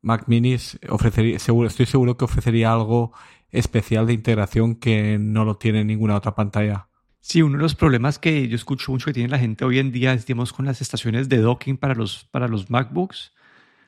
[0.02, 0.80] Mac Minis.
[0.90, 3.14] Ofrecería, seguro, estoy seguro que ofrecería algo
[3.52, 6.88] especial de integración que no lo tiene ninguna otra pantalla.
[7.20, 9.92] Sí, uno de los problemas que yo escucho mucho que tiene la gente hoy en
[9.92, 13.34] día es, digamos, con las estaciones de docking para los, para los MacBooks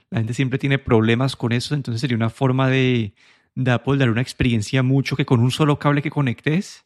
[0.10, 3.13] la gente siempre tiene problemas con eso, entonces sería una forma de,
[3.56, 6.86] de Apple dar una experiencia mucho que con un solo cable que conectes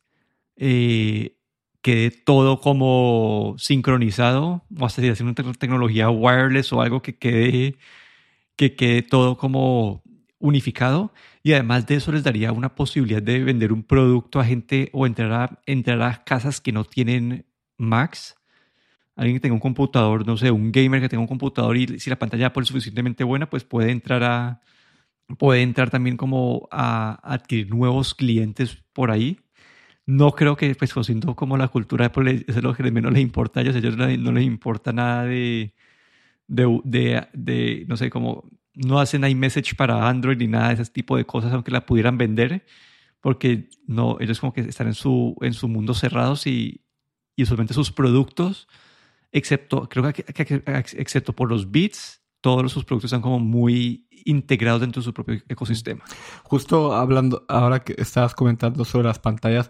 [0.58, 1.38] eh,
[1.84, 7.78] quede todo como sincronizado, o hasta si hacer una tecnología wireless o algo que quede,
[8.56, 10.04] que quede todo como
[10.40, 11.14] unificado.
[11.44, 15.06] Y además de eso les daría una posibilidad de vender un producto a gente o
[15.06, 17.46] entrar a, entrar a casas que no tienen
[17.78, 18.36] Macs
[19.16, 22.10] alguien que tenga un computador, no sé, un gamer que tenga un computador y si
[22.10, 24.62] la pantalla es suficientemente buena, pues puede entrar a
[25.38, 29.40] puede entrar también como a, adquirir nuevos clientes por ahí.
[30.06, 33.14] No creo que, pues, siendo como la cultura de Apple, eso es lo que menos
[33.14, 33.76] les importa a ellos.
[33.76, 35.74] A ellos no les importa nada de,
[36.48, 41.16] de, de, no sé, como no hacen iMessage para Android ni nada de ese tipo
[41.18, 42.66] de cosas, aunque la pudieran vender,
[43.22, 46.82] porque no, ellos como que están en su, en su mundo cerrados y,
[47.36, 48.68] y usualmente sus productos
[49.34, 55.02] excepto, creo que, excepto por los bits, todos sus productos están como muy integrados dentro
[55.02, 56.04] de su propio ecosistema.
[56.44, 59.70] Justo hablando, ahora que estabas comentando sobre las pantallas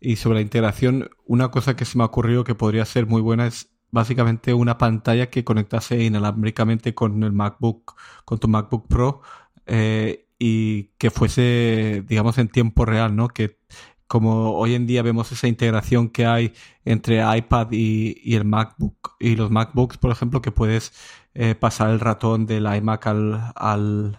[0.00, 3.20] y sobre la integración, una cosa que se me ha ocurrido que podría ser muy
[3.20, 9.22] buena es básicamente una pantalla que conectase inalámbricamente con el MacBook, con tu MacBook Pro,
[9.66, 13.26] eh, y que fuese, digamos, en tiempo real, ¿no?
[13.26, 13.58] Que
[14.06, 16.52] como hoy en día vemos esa integración que hay
[16.84, 20.92] entre iPad y, el MacBook y los MacBooks, por ejemplo, que puedes
[21.34, 24.18] eh, pasar el ratón del iMac al, al,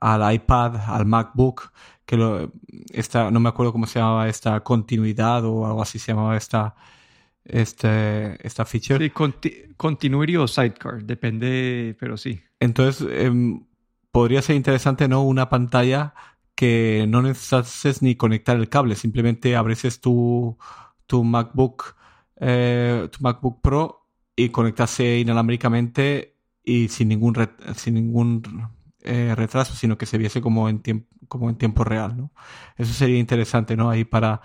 [0.00, 1.72] al iPad, al MacBook,
[2.06, 2.52] que lo,
[2.92, 6.74] esta, no me acuerdo cómo se llamaba esta continuidad o algo así se llamaba esta,
[7.44, 9.04] este, esta feature.
[9.04, 9.12] Sí,
[9.76, 12.40] continuity o sidecar, depende, pero sí.
[12.60, 13.66] Entonces, em,
[14.10, 15.22] podría ser interesante, ¿no?
[15.22, 16.14] Una pantalla
[16.54, 20.56] que no necesites ni conectar el cable, simplemente abres tu,
[21.06, 21.96] tu MacBook,
[22.36, 24.01] eh, tu MacBook Pro
[24.36, 27.36] y conectase inalámbricamente y sin ningún,
[27.76, 28.42] sin ningún
[29.00, 32.30] eh, retraso, sino que se viese como en, tiempo como en tiempo real, ¿no?
[32.76, 33.88] Eso sería interesante, ¿no?
[33.88, 34.42] Ahí para,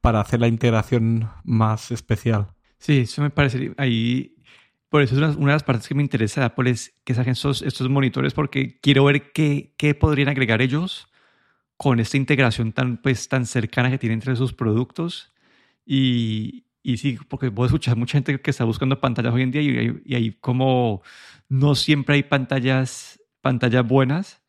[0.00, 2.46] para hacer la integración más especial.
[2.78, 4.36] Sí, eso me parece ahí.
[4.88, 7.32] Por eso es una, de las partes que me interesa de Apple es que saquen
[7.32, 11.08] estos, estos monitores porque quiero ver qué, qué podrían agregar ellos
[11.76, 15.34] con esta integración tan, pues, tan cercana que tienen entre sus productos.
[15.84, 19.62] Y, y sí, porque vos escuchar mucha gente que está buscando pantallas hoy en día
[19.62, 21.02] y, y ahí como
[21.48, 24.42] no siempre hay pantallas, pantallas buenas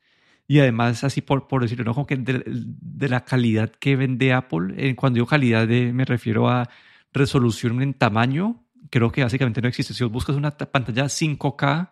[0.50, 1.94] y además, así por, por decirlo, ¿no?
[1.94, 6.68] como que de, la calidad que vende Apple, en cuando digo calidad me refiero a
[7.14, 9.94] resolución en tamaño, creo que básicamente no existe.
[9.94, 11.92] Si vos buscas una pantalla 5K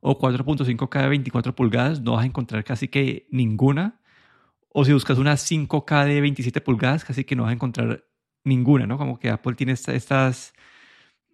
[0.00, 3.98] o 4.5K de 24 pulgadas, no vas a encontrar casi que ninguna.
[4.68, 8.04] O si buscas una 5K de 27 pulgadas, casi que no vas a encontrar
[8.46, 8.96] ninguna, ¿no?
[8.96, 10.54] Como que Apple tiene estas,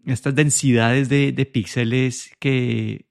[0.04, 3.06] estas densidades de, de píxeles que,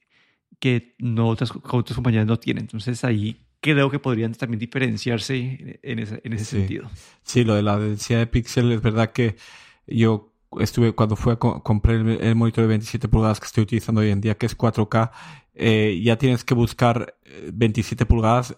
[0.59, 2.63] que no otras, otras compañías no tienen.
[2.63, 6.89] Entonces ahí creo que podrían también diferenciarse en ese, en ese sentido.
[7.23, 9.35] Sí, lo de la densidad de píxeles es verdad que
[9.87, 14.09] yo estuve cuando fui a comprar el, monitor de 27 pulgadas que estoy utilizando hoy
[14.09, 15.11] en día, que es 4K,
[15.53, 17.15] eh, ya tienes que buscar
[17.53, 18.55] 27 eh, pulgadas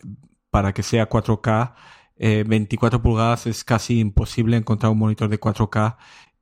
[0.50, 1.74] para que sea 4K.
[2.46, 5.98] 24 eh, pulgadas es casi imposible encontrar un monitor de 4K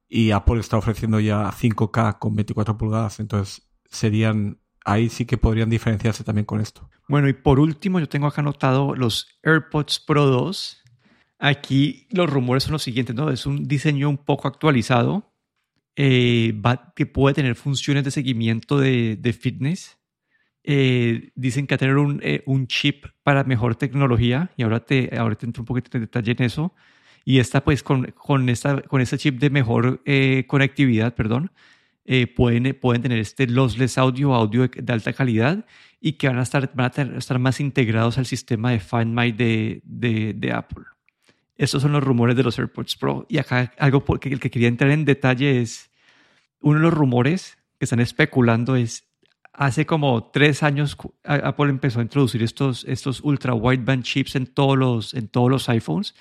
[0.08, 5.70] y Apple está ofreciendo ya 5K con 24 pulgadas, entonces serían ahí sí que podrían
[5.70, 6.90] diferenciarse también con esto.
[7.08, 10.84] Bueno, y por último, yo tengo acá anotado los AirPods Pro 2.
[11.40, 13.30] Aquí los rumores son los siguientes, ¿no?
[13.30, 15.34] Es un diseño un poco actualizado,
[15.96, 16.54] eh,
[16.96, 19.98] que puede tener funciones de seguimiento de, fitness.
[20.64, 24.80] Eh, dicen que va a tener un, eh, un, chip para mejor tecnología, y ahora
[24.82, 26.74] te, ahora te entro un poquito de detalle en eso.
[27.26, 30.02] Y esta, pues, con, con, esta, con este chip de mejor
[30.48, 31.52] conectividad, perdón,
[32.04, 35.66] eh, pueden, pueden tener este lossless audio, audio de, alta calidad
[36.00, 39.32] y que van a estar, van a estar más integrados al sistema de Find My
[39.32, 40.84] de, de, de, Apple.
[41.58, 43.28] Estos son los rumores de los AirPods Pro.
[43.30, 45.92] Y acá algo que, el que quería entrar en detalle es,
[46.60, 49.08] uno de los rumores que están especulando es,
[49.54, 54.78] hace como tres años Apple empezó a introducir estos, estos ultra wideband chips en todos
[54.78, 56.16] los, en todos los iPhones.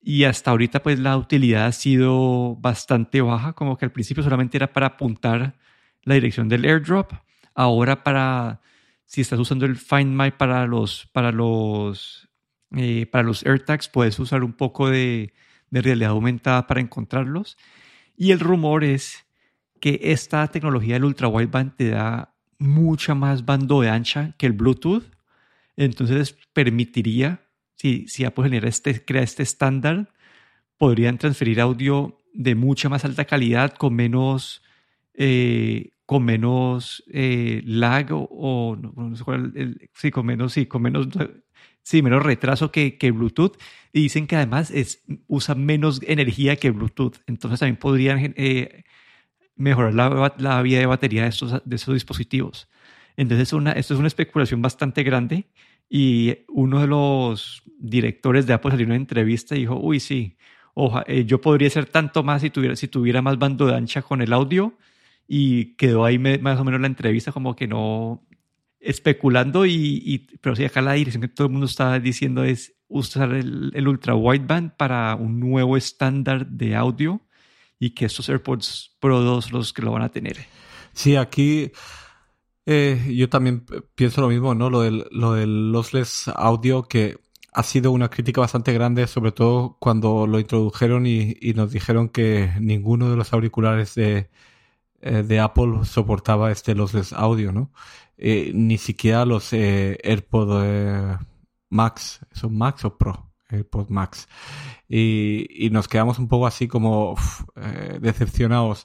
[0.00, 4.56] Y hasta ahorita pues la utilidad ha sido bastante baja, como que al principio solamente
[4.56, 5.56] era para apuntar
[6.02, 7.12] la dirección del airdrop,
[7.54, 8.60] ahora para
[9.04, 12.28] si estás usando el Find My para los para los
[12.74, 15.34] eh, para los AirTags puedes usar un poco de,
[15.70, 17.56] de realidad aumentada para encontrarlos.
[18.16, 19.26] Y el rumor es
[19.80, 22.31] que esta tecnología del ultra wideband te da
[22.62, 25.04] mucha más banda de ancha que el Bluetooth,
[25.76, 27.40] entonces permitiría
[27.76, 30.12] si, si Apple genera este, crea este estándar,
[30.78, 34.62] podrían transferir audio de mucha más alta calidad con menos,
[35.14, 38.78] eh, con menos eh, lag o,
[39.94, 41.08] sí, con menos, sí, con menos,
[41.82, 43.56] sí, menos retraso que, que Bluetooth.
[43.92, 47.16] Y dicen que además es, usa menos energía que Bluetooth.
[47.26, 48.84] Entonces también podrían eh,
[49.56, 52.68] mejorar la, la, vida de batería de estos, de estos dispositivos.
[53.16, 55.46] Entonces esto es una especulación bastante grande
[55.94, 60.38] y uno de los directores de Apple salió en una entrevista y dijo, uy, sí,
[61.06, 62.50] eh, yo podría ser tanto más si
[62.88, 64.72] tuviera, más bando de ancha con el audio.
[65.28, 68.26] Y quedó ahí más o menos la entrevista como que no
[68.80, 73.32] especulando y, pero sí acá la dirección que todo el mundo está diciendo es usar
[73.32, 77.20] el ultra wideband para un nuevo estándar de audio
[77.82, 80.36] y que estos AirPods Pro 2 los que lo van a tener.
[80.92, 81.72] Sí, aquí
[82.64, 83.66] eh, yo también
[83.96, 84.70] pienso lo mismo, ¿no?
[84.70, 87.18] Lo del, lo del lossless audio que
[87.52, 92.52] ha sido una crítica bastante grande, sobre todo cuando lo introdujeron y, nos dijeron que
[92.60, 94.30] ninguno de los auriculares de,
[95.00, 97.72] eh, de Apple soportaba este lossless audio, ¿no?
[98.16, 101.18] Eh, ni siquiera los eh, AirPod
[101.68, 103.32] Max, ¿son Max o Pro?
[103.48, 104.28] AirPod Max.
[104.94, 107.16] Y, y nos quedamos un poco así como
[108.00, 108.84] decepcionados.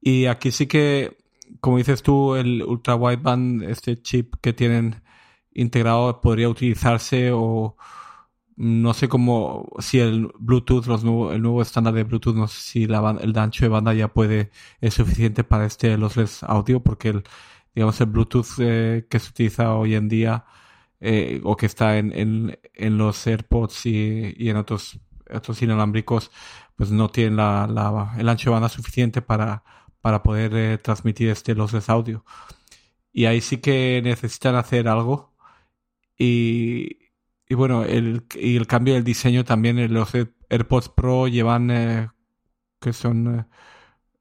[0.00, 1.16] Y aquí sí que
[1.60, 5.02] como dices tú, el ultra wideband, este chip que tienen
[5.52, 7.76] integrado podría utilizarse o
[8.56, 12.86] no sé cómo si el Bluetooth, los el nuevo estándar de Bluetooth, no sé si
[12.86, 17.24] la el ancho de banda ya puede es suficiente para este lossless audio porque el
[17.74, 20.44] digamos el Bluetooth eh, que se utiliza hoy en día
[21.00, 24.98] eh, o que está en, en, en los AirPods y, y, en otros,
[25.34, 26.30] otros inalámbricos,
[26.76, 29.64] pues no tienen la, el ancho de banda suficiente para,
[30.00, 32.24] para poder eh, transmitir este lossless audio.
[33.12, 35.34] Y ahí sí que necesitan hacer algo.
[36.18, 36.98] Y,
[37.48, 40.12] y bueno, el, y el cambio del diseño también, los
[40.50, 42.08] AirPods Pro llevan, eh,
[42.80, 43.46] que son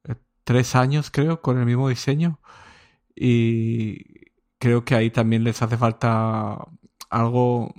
[0.06, 2.40] eh, tres años creo, con el mismo diseño.
[3.16, 6.58] Y creo que ahí también les hace falta
[7.10, 7.74] algo.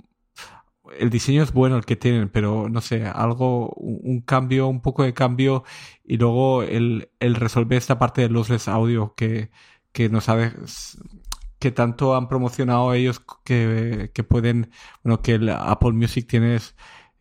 [0.97, 5.03] El diseño es bueno el que tienen, pero no sé, algo, un cambio, un poco
[5.03, 5.63] de cambio
[6.03, 9.51] y luego el, el resolver esta parte de lossless audio que,
[9.91, 10.53] que nos ha
[11.59, 14.71] que tanto han promocionado ellos que, que pueden,
[15.03, 16.59] bueno, que el Apple Music tiene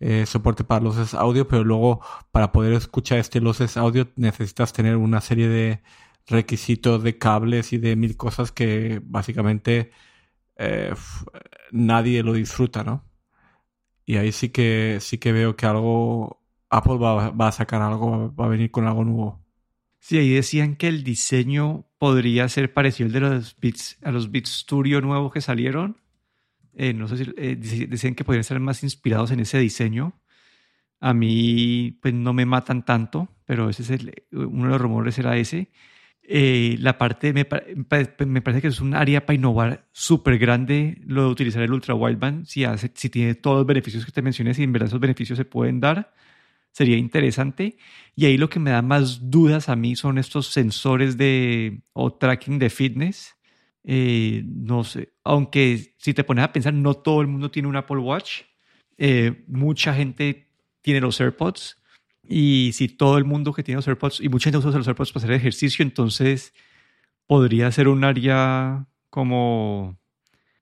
[0.00, 2.00] eh, soporte para lossless audio, pero luego
[2.30, 5.82] para poder escuchar este lossless audio necesitas tener una serie de
[6.26, 9.90] requisitos de cables y de mil cosas que básicamente
[10.56, 10.94] eh,
[11.72, 13.07] nadie lo disfruta, ¿no?
[14.09, 18.34] Y ahí sí que sí que veo que algo Apple va, va a sacar algo,
[18.34, 19.44] va a venir con algo nuevo.
[19.98, 24.30] Sí, ahí decían que el diseño podría ser parecido al de los Beats, a los
[24.30, 25.98] Beats Studio nuevos que salieron.
[26.72, 30.18] Eh, no sé si eh, decían que podrían ser más inspirados en ese diseño.
[31.00, 35.18] A mí, pues no me matan tanto, pero ese es el, uno de los rumores
[35.18, 35.70] era ese.
[36.30, 37.46] Eh, la parte, me,
[38.26, 41.94] me, parece que es un área para innovar súper grande lo de utilizar el ultra
[41.94, 42.44] wideband.
[42.44, 45.38] Si, hace, si tiene todos los beneficios que te mencioné, si en verdad esos beneficios
[45.38, 46.12] se pueden dar,
[46.70, 47.78] sería interesante.
[48.14, 52.12] Y ahí lo que me da más dudas a mí son estos sensores de o
[52.12, 53.34] tracking de fitness.
[53.84, 57.76] Eh, no sé, aunque si te pones a pensar, no todo el mundo tiene un
[57.76, 58.42] Apple Watch.
[58.98, 60.50] Eh, mucha gente
[60.82, 61.78] tiene los AirPods
[62.28, 65.12] y si todo el mundo que tiene los AirPods, y mucha gente usa los AirPods
[65.12, 66.52] para hacer ejercicio, entonces
[67.26, 69.98] podría ser un área como,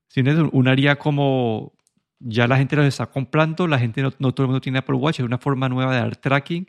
[0.08, 1.76] si un área como
[2.18, 5.20] ya la gente los está comprando, la gente no, todo el mundo tiene Apple Watch,
[5.20, 6.66] es una forma nueva de dar tracking.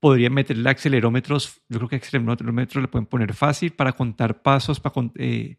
[0.00, 4.94] Podrían meterle acelerómetros, yo creo que acelerómetros le pueden poner fácil para contar pasos, para,
[5.16, 5.56] eh,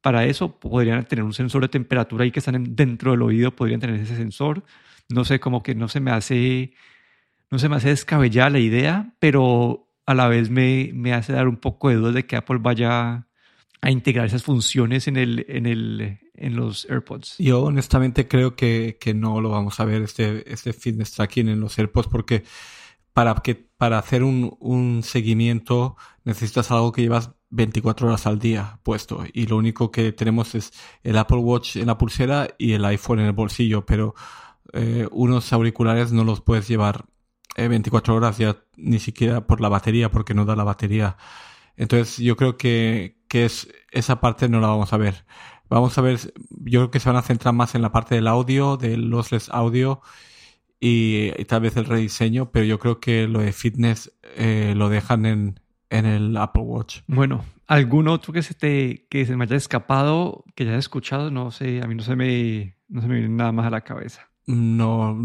[0.00, 3.80] para eso podrían tener un sensor de temperatura ahí que están dentro del oído, podrían
[3.80, 4.64] tener ese sensor.
[5.08, 6.72] No sé, como que no se me hace
[7.50, 11.48] no se me hace descabellada la idea, pero a la vez me, me hace dar
[11.48, 13.26] un poco de dudas de que Apple vaya
[13.80, 17.36] a integrar esas funciones en, el, en, el, en los AirPods.
[17.38, 21.60] Yo honestamente creo que, que no lo vamos a ver, este, este fitness tracking en
[21.60, 22.44] los AirPods, porque
[23.12, 28.80] para, que, para hacer un, un seguimiento necesitas algo que llevas 24 horas al día
[28.82, 30.72] puesto y lo único que tenemos es
[31.02, 34.14] el Apple Watch en la pulsera y el iPhone en el bolsillo, pero
[34.72, 37.06] eh, unos auriculares no los puedes llevar
[37.56, 41.16] 24 eh, horas ya ni siquiera por la batería, porque no da la batería.
[41.76, 45.24] Entonces yo creo que, que es, esa parte no la vamos a ver.
[45.68, 46.18] Vamos a ver,
[46.50, 49.48] yo creo que se van a centrar más en la parte del audio, del lossless
[49.50, 50.00] audio
[50.78, 55.26] y, tal vez el rediseño, pero yo creo que lo de fitness eh, lo dejan
[55.26, 57.00] en, en el Apple Watch.
[57.06, 61.30] Bueno, ¿algún otro que se te que se me haya escapado, que ya hayas escuchado?
[61.30, 63.80] No sé, a mí no se me, no se me viene nada más a la
[63.82, 64.28] cabeza.
[64.46, 65.18] No,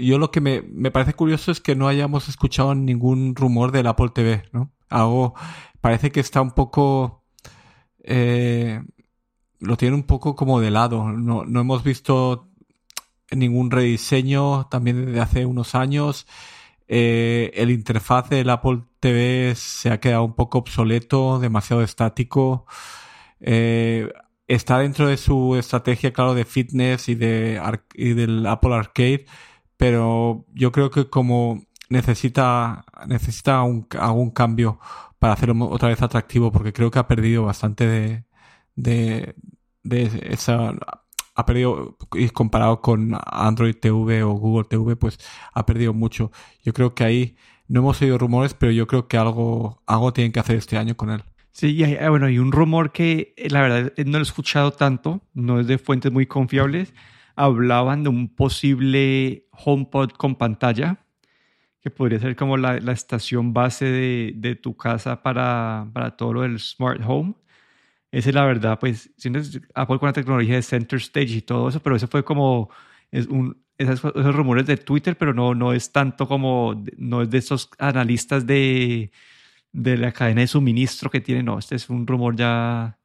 [0.00, 3.86] yo lo que me, me, parece curioso es que no hayamos escuchado ningún rumor del
[3.86, 4.72] Apple TV, ¿no?
[4.88, 5.34] Algo
[5.80, 7.24] parece que está un poco...
[8.02, 8.82] Eh,
[9.60, 11.10] lo tiene un poco como de lado.
[11.12, 12.48] No, no hemos visto
[13.30, 16.26] ningún rediseño también desde hace unos años.
[16.86, 22.66] Eh, el interfaz del Apple TV se ha quedado un poco obsoleto, demasiado estático.
[23.40, 24.10] Eh,
[24.46, 27.60] está dentro de su estrategia, claro, de fitness y, de,
[27.94, 29.26] y del Apple Arcade
[29.78, 34.78] pero yo creo que como necesita, necesita algún cambio
[35.18, 38.24] para hacerlo otra vez atractivo, porque creo que ha perdido bastante de,
[38.74, 39.34] de,
[40.30, 40.74] esa,
[41.34, 45.18] ha perdido, y comparado con Android TV o Google TV, pues
[45.54, 46.30] ha perdido mucho.
[46.62, 47.36] Yo creo que ahí
[47.68, 50.96] no hemos oído rumores, pero yo creo que algo, algo tienen que hacer este año
[50.96, 51.22] con él.
[51.52, 54.72] Sí, y hay, bueno, hay un rumor que eh, la verdad no lo he escuchado
[54.72, 56.94] tanto, no es de fuentes muy confiables,
[57.34, 60.98] hablaban de un posible HomePod con pantalla,
[61.80, 66.34] que podría ser como la, la estación base de, de, tu casa para, para todo
[66.34, 67.34] lo del Smart Home.
[68.10, 69.10] Esa es la verdad, pues,
[69.74, 72.70] Apple con la tecnología de Center Stage y todo eso, pero eso fue como
[73.10, 77.30] es un, esos, esos, rumores de Twitter, pero no, no es tanto como, no es
[77.30, 79.10] de esos analistas de,
[79.72, 82.98] de la cadena de suministro que tienen, no, este es un rumor ya,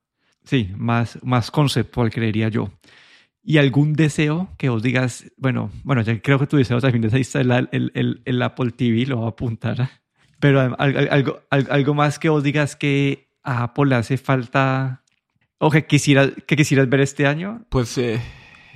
[0.46, 2.72] sí, más, más conceptual, creería yo
[3.44, 7.52] y algún deseo que os digas, bueno, bueno, creo que tu deseo también es el,
[7.72, 9.90] el, el, Apple TV, lo voy a apuntar,
[10.40, 10.76] pero
[11.50, 15.04] algo, más que os digas que a Apple le hace falta
[15.58, 17.66] o que quisieras, que quisieras ver este año.
[17.70, 18.22] Pues eh,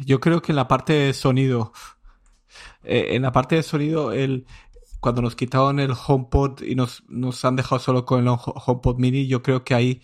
[0.05, 1.71] yo creo que en la parte de sonido,
[2.83, 4.45] eh, en la parte de sonido, el,
[4.99, 9.27] cuando nos quitaron el HomePod y nos, nos han dejado solo con el HomePod mini,
[9.27, 10.01] yo creo que ahí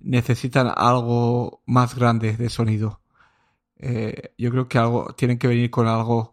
[0.00, 3.01] necesitan algo más grande de sonido.
[3.82, 6.32] Eh, yo creo que algo tienen que venir con algo,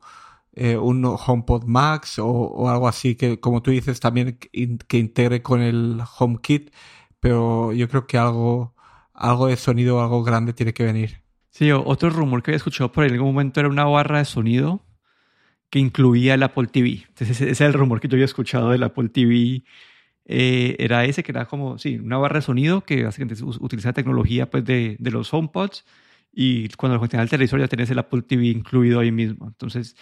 [0.54, 5.62] eh, un HomePod Max o, algo así que, como tú dices, también que integre con
[5.62, 6.72] el HomeKit,
[7.20, 8.76] pero yo creo que algo,
[9.14, 11.24] algo de sonido, algo grande tiene que venir.
[11.50, 14.86] Sí, otro rumor que había escuchado por algún momento era una barra de sonido
[15.72, 17.06] que incluía el Apple TV.
[17.08, 19.64] Entonces ese es el rumor que yo había escuchado del Apple TV.
[20.26, 24.50] Eh, era ese que era como, sí, una barra de sonido que básicamente utiliza tecnología
[24.50, 25.86] pues, de, de los HomePods
[26.32, 29.48] y cuando lo conectas al televisor ya tenés el Apple TV incluido ahí mismo.
[29.48, 29.96] Entonces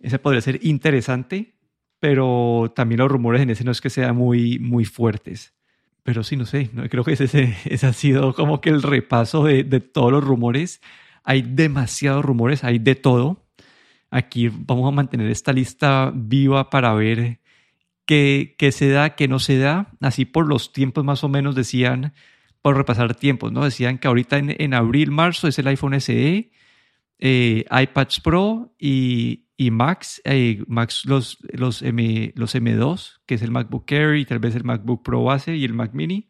[0.00, 1.54] ese podría ser interesante,
[2.00, 5.54] pero también los rumores en ese no es que sean muy, muy fuertes.
[6.02, 9.44] Pero sí, no sé, no, creo que ese, ese ha sido como que el repaso
[9.44, 10.80] de, de todos los rumores.
[11.24, 13.44] Hay demasiados rumores, hay de todo.
[14.10, 17.40] Aquí vamos a mantener esta lista viva para ver
[18.04, 19.88] qué, qué se da, qué no se da.
[20.00, 22.14] Así por los tiempos más o menos decían,
[22.66, 23.62] por repasar tiempos, ¿no?
[23.62, 26.50] Decían que ahorita en, en abril, marzo es el iPhone SE,
[27.20, 33.42] eh, iPads Pro y, y Max, eh, Max los, los, M, los M2, que es
[33.42, 36.28] el MacBook Air y tal vez el MacBook Pro base y el Mac Mini.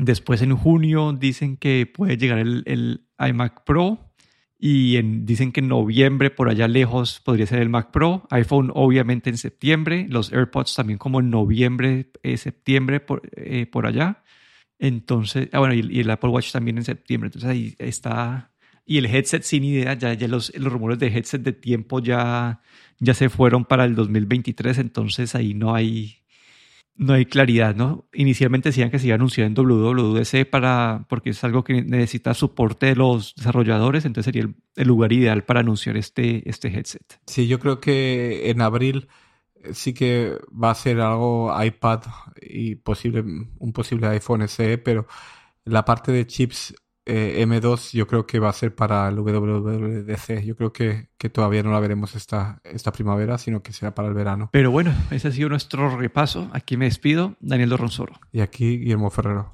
[0.00, 4.12] Después en junio dicen que puede llegar el, el iMac Pro
[4.58, 8.72] y en, dicen que en noviembre por allá lejos podría ser el Mac Pro, iPhone
[8.74, 13.30] obviamente en septiembre, los AirPods también como en noviembre, eh, septiembre por,
[13.70, 14.21] por allá.
[14.82, 17.28] Entonces, ah, bueno, y, el Apple Watch también en septiembre.
[17.28, 18.50] Entonces ahí está
[18.84, 22.60] y el headset sin idea, ya, ya los, los rumores de headset de tiempo ya,
[22.98, 26.16] ya se fueron para el 2023, entonces ahí no hay,
[26.96, 28.08] no hay claridad, ¿no?
[28.12, 32.34] Inicialmente decían que se iba a anunciar en WWDC para, porque es algo que necesita
[32.34, 37.20] soporte de los desarrolladores, entonces sería el, el, lugar ideal para anunciar este, este headset.
[37.28, 39.06] Sí, yo creo que en abril
[39.72, 42.02] sí que va a ser algo iPad
[42.40, 45.06] y posible, un posible iPhone SE, pero
[45.64, 50.44] la parte de chips eh, M2 yo creo que va a ser para el WWDC.
[50.44, 54.08] Yo creo que, que, todavía no la veremos esta, esta primavera, sino que será para
[54.08, 54.50] el verano.
[54.52, 56.48] Pero bueno, ese ha sido nuestro repaso.
[56.52, 58.14] Aquí me despido, Daniel Dorronsoro.
[58.32, 59.50] Y aquí Guillermo Ferrero.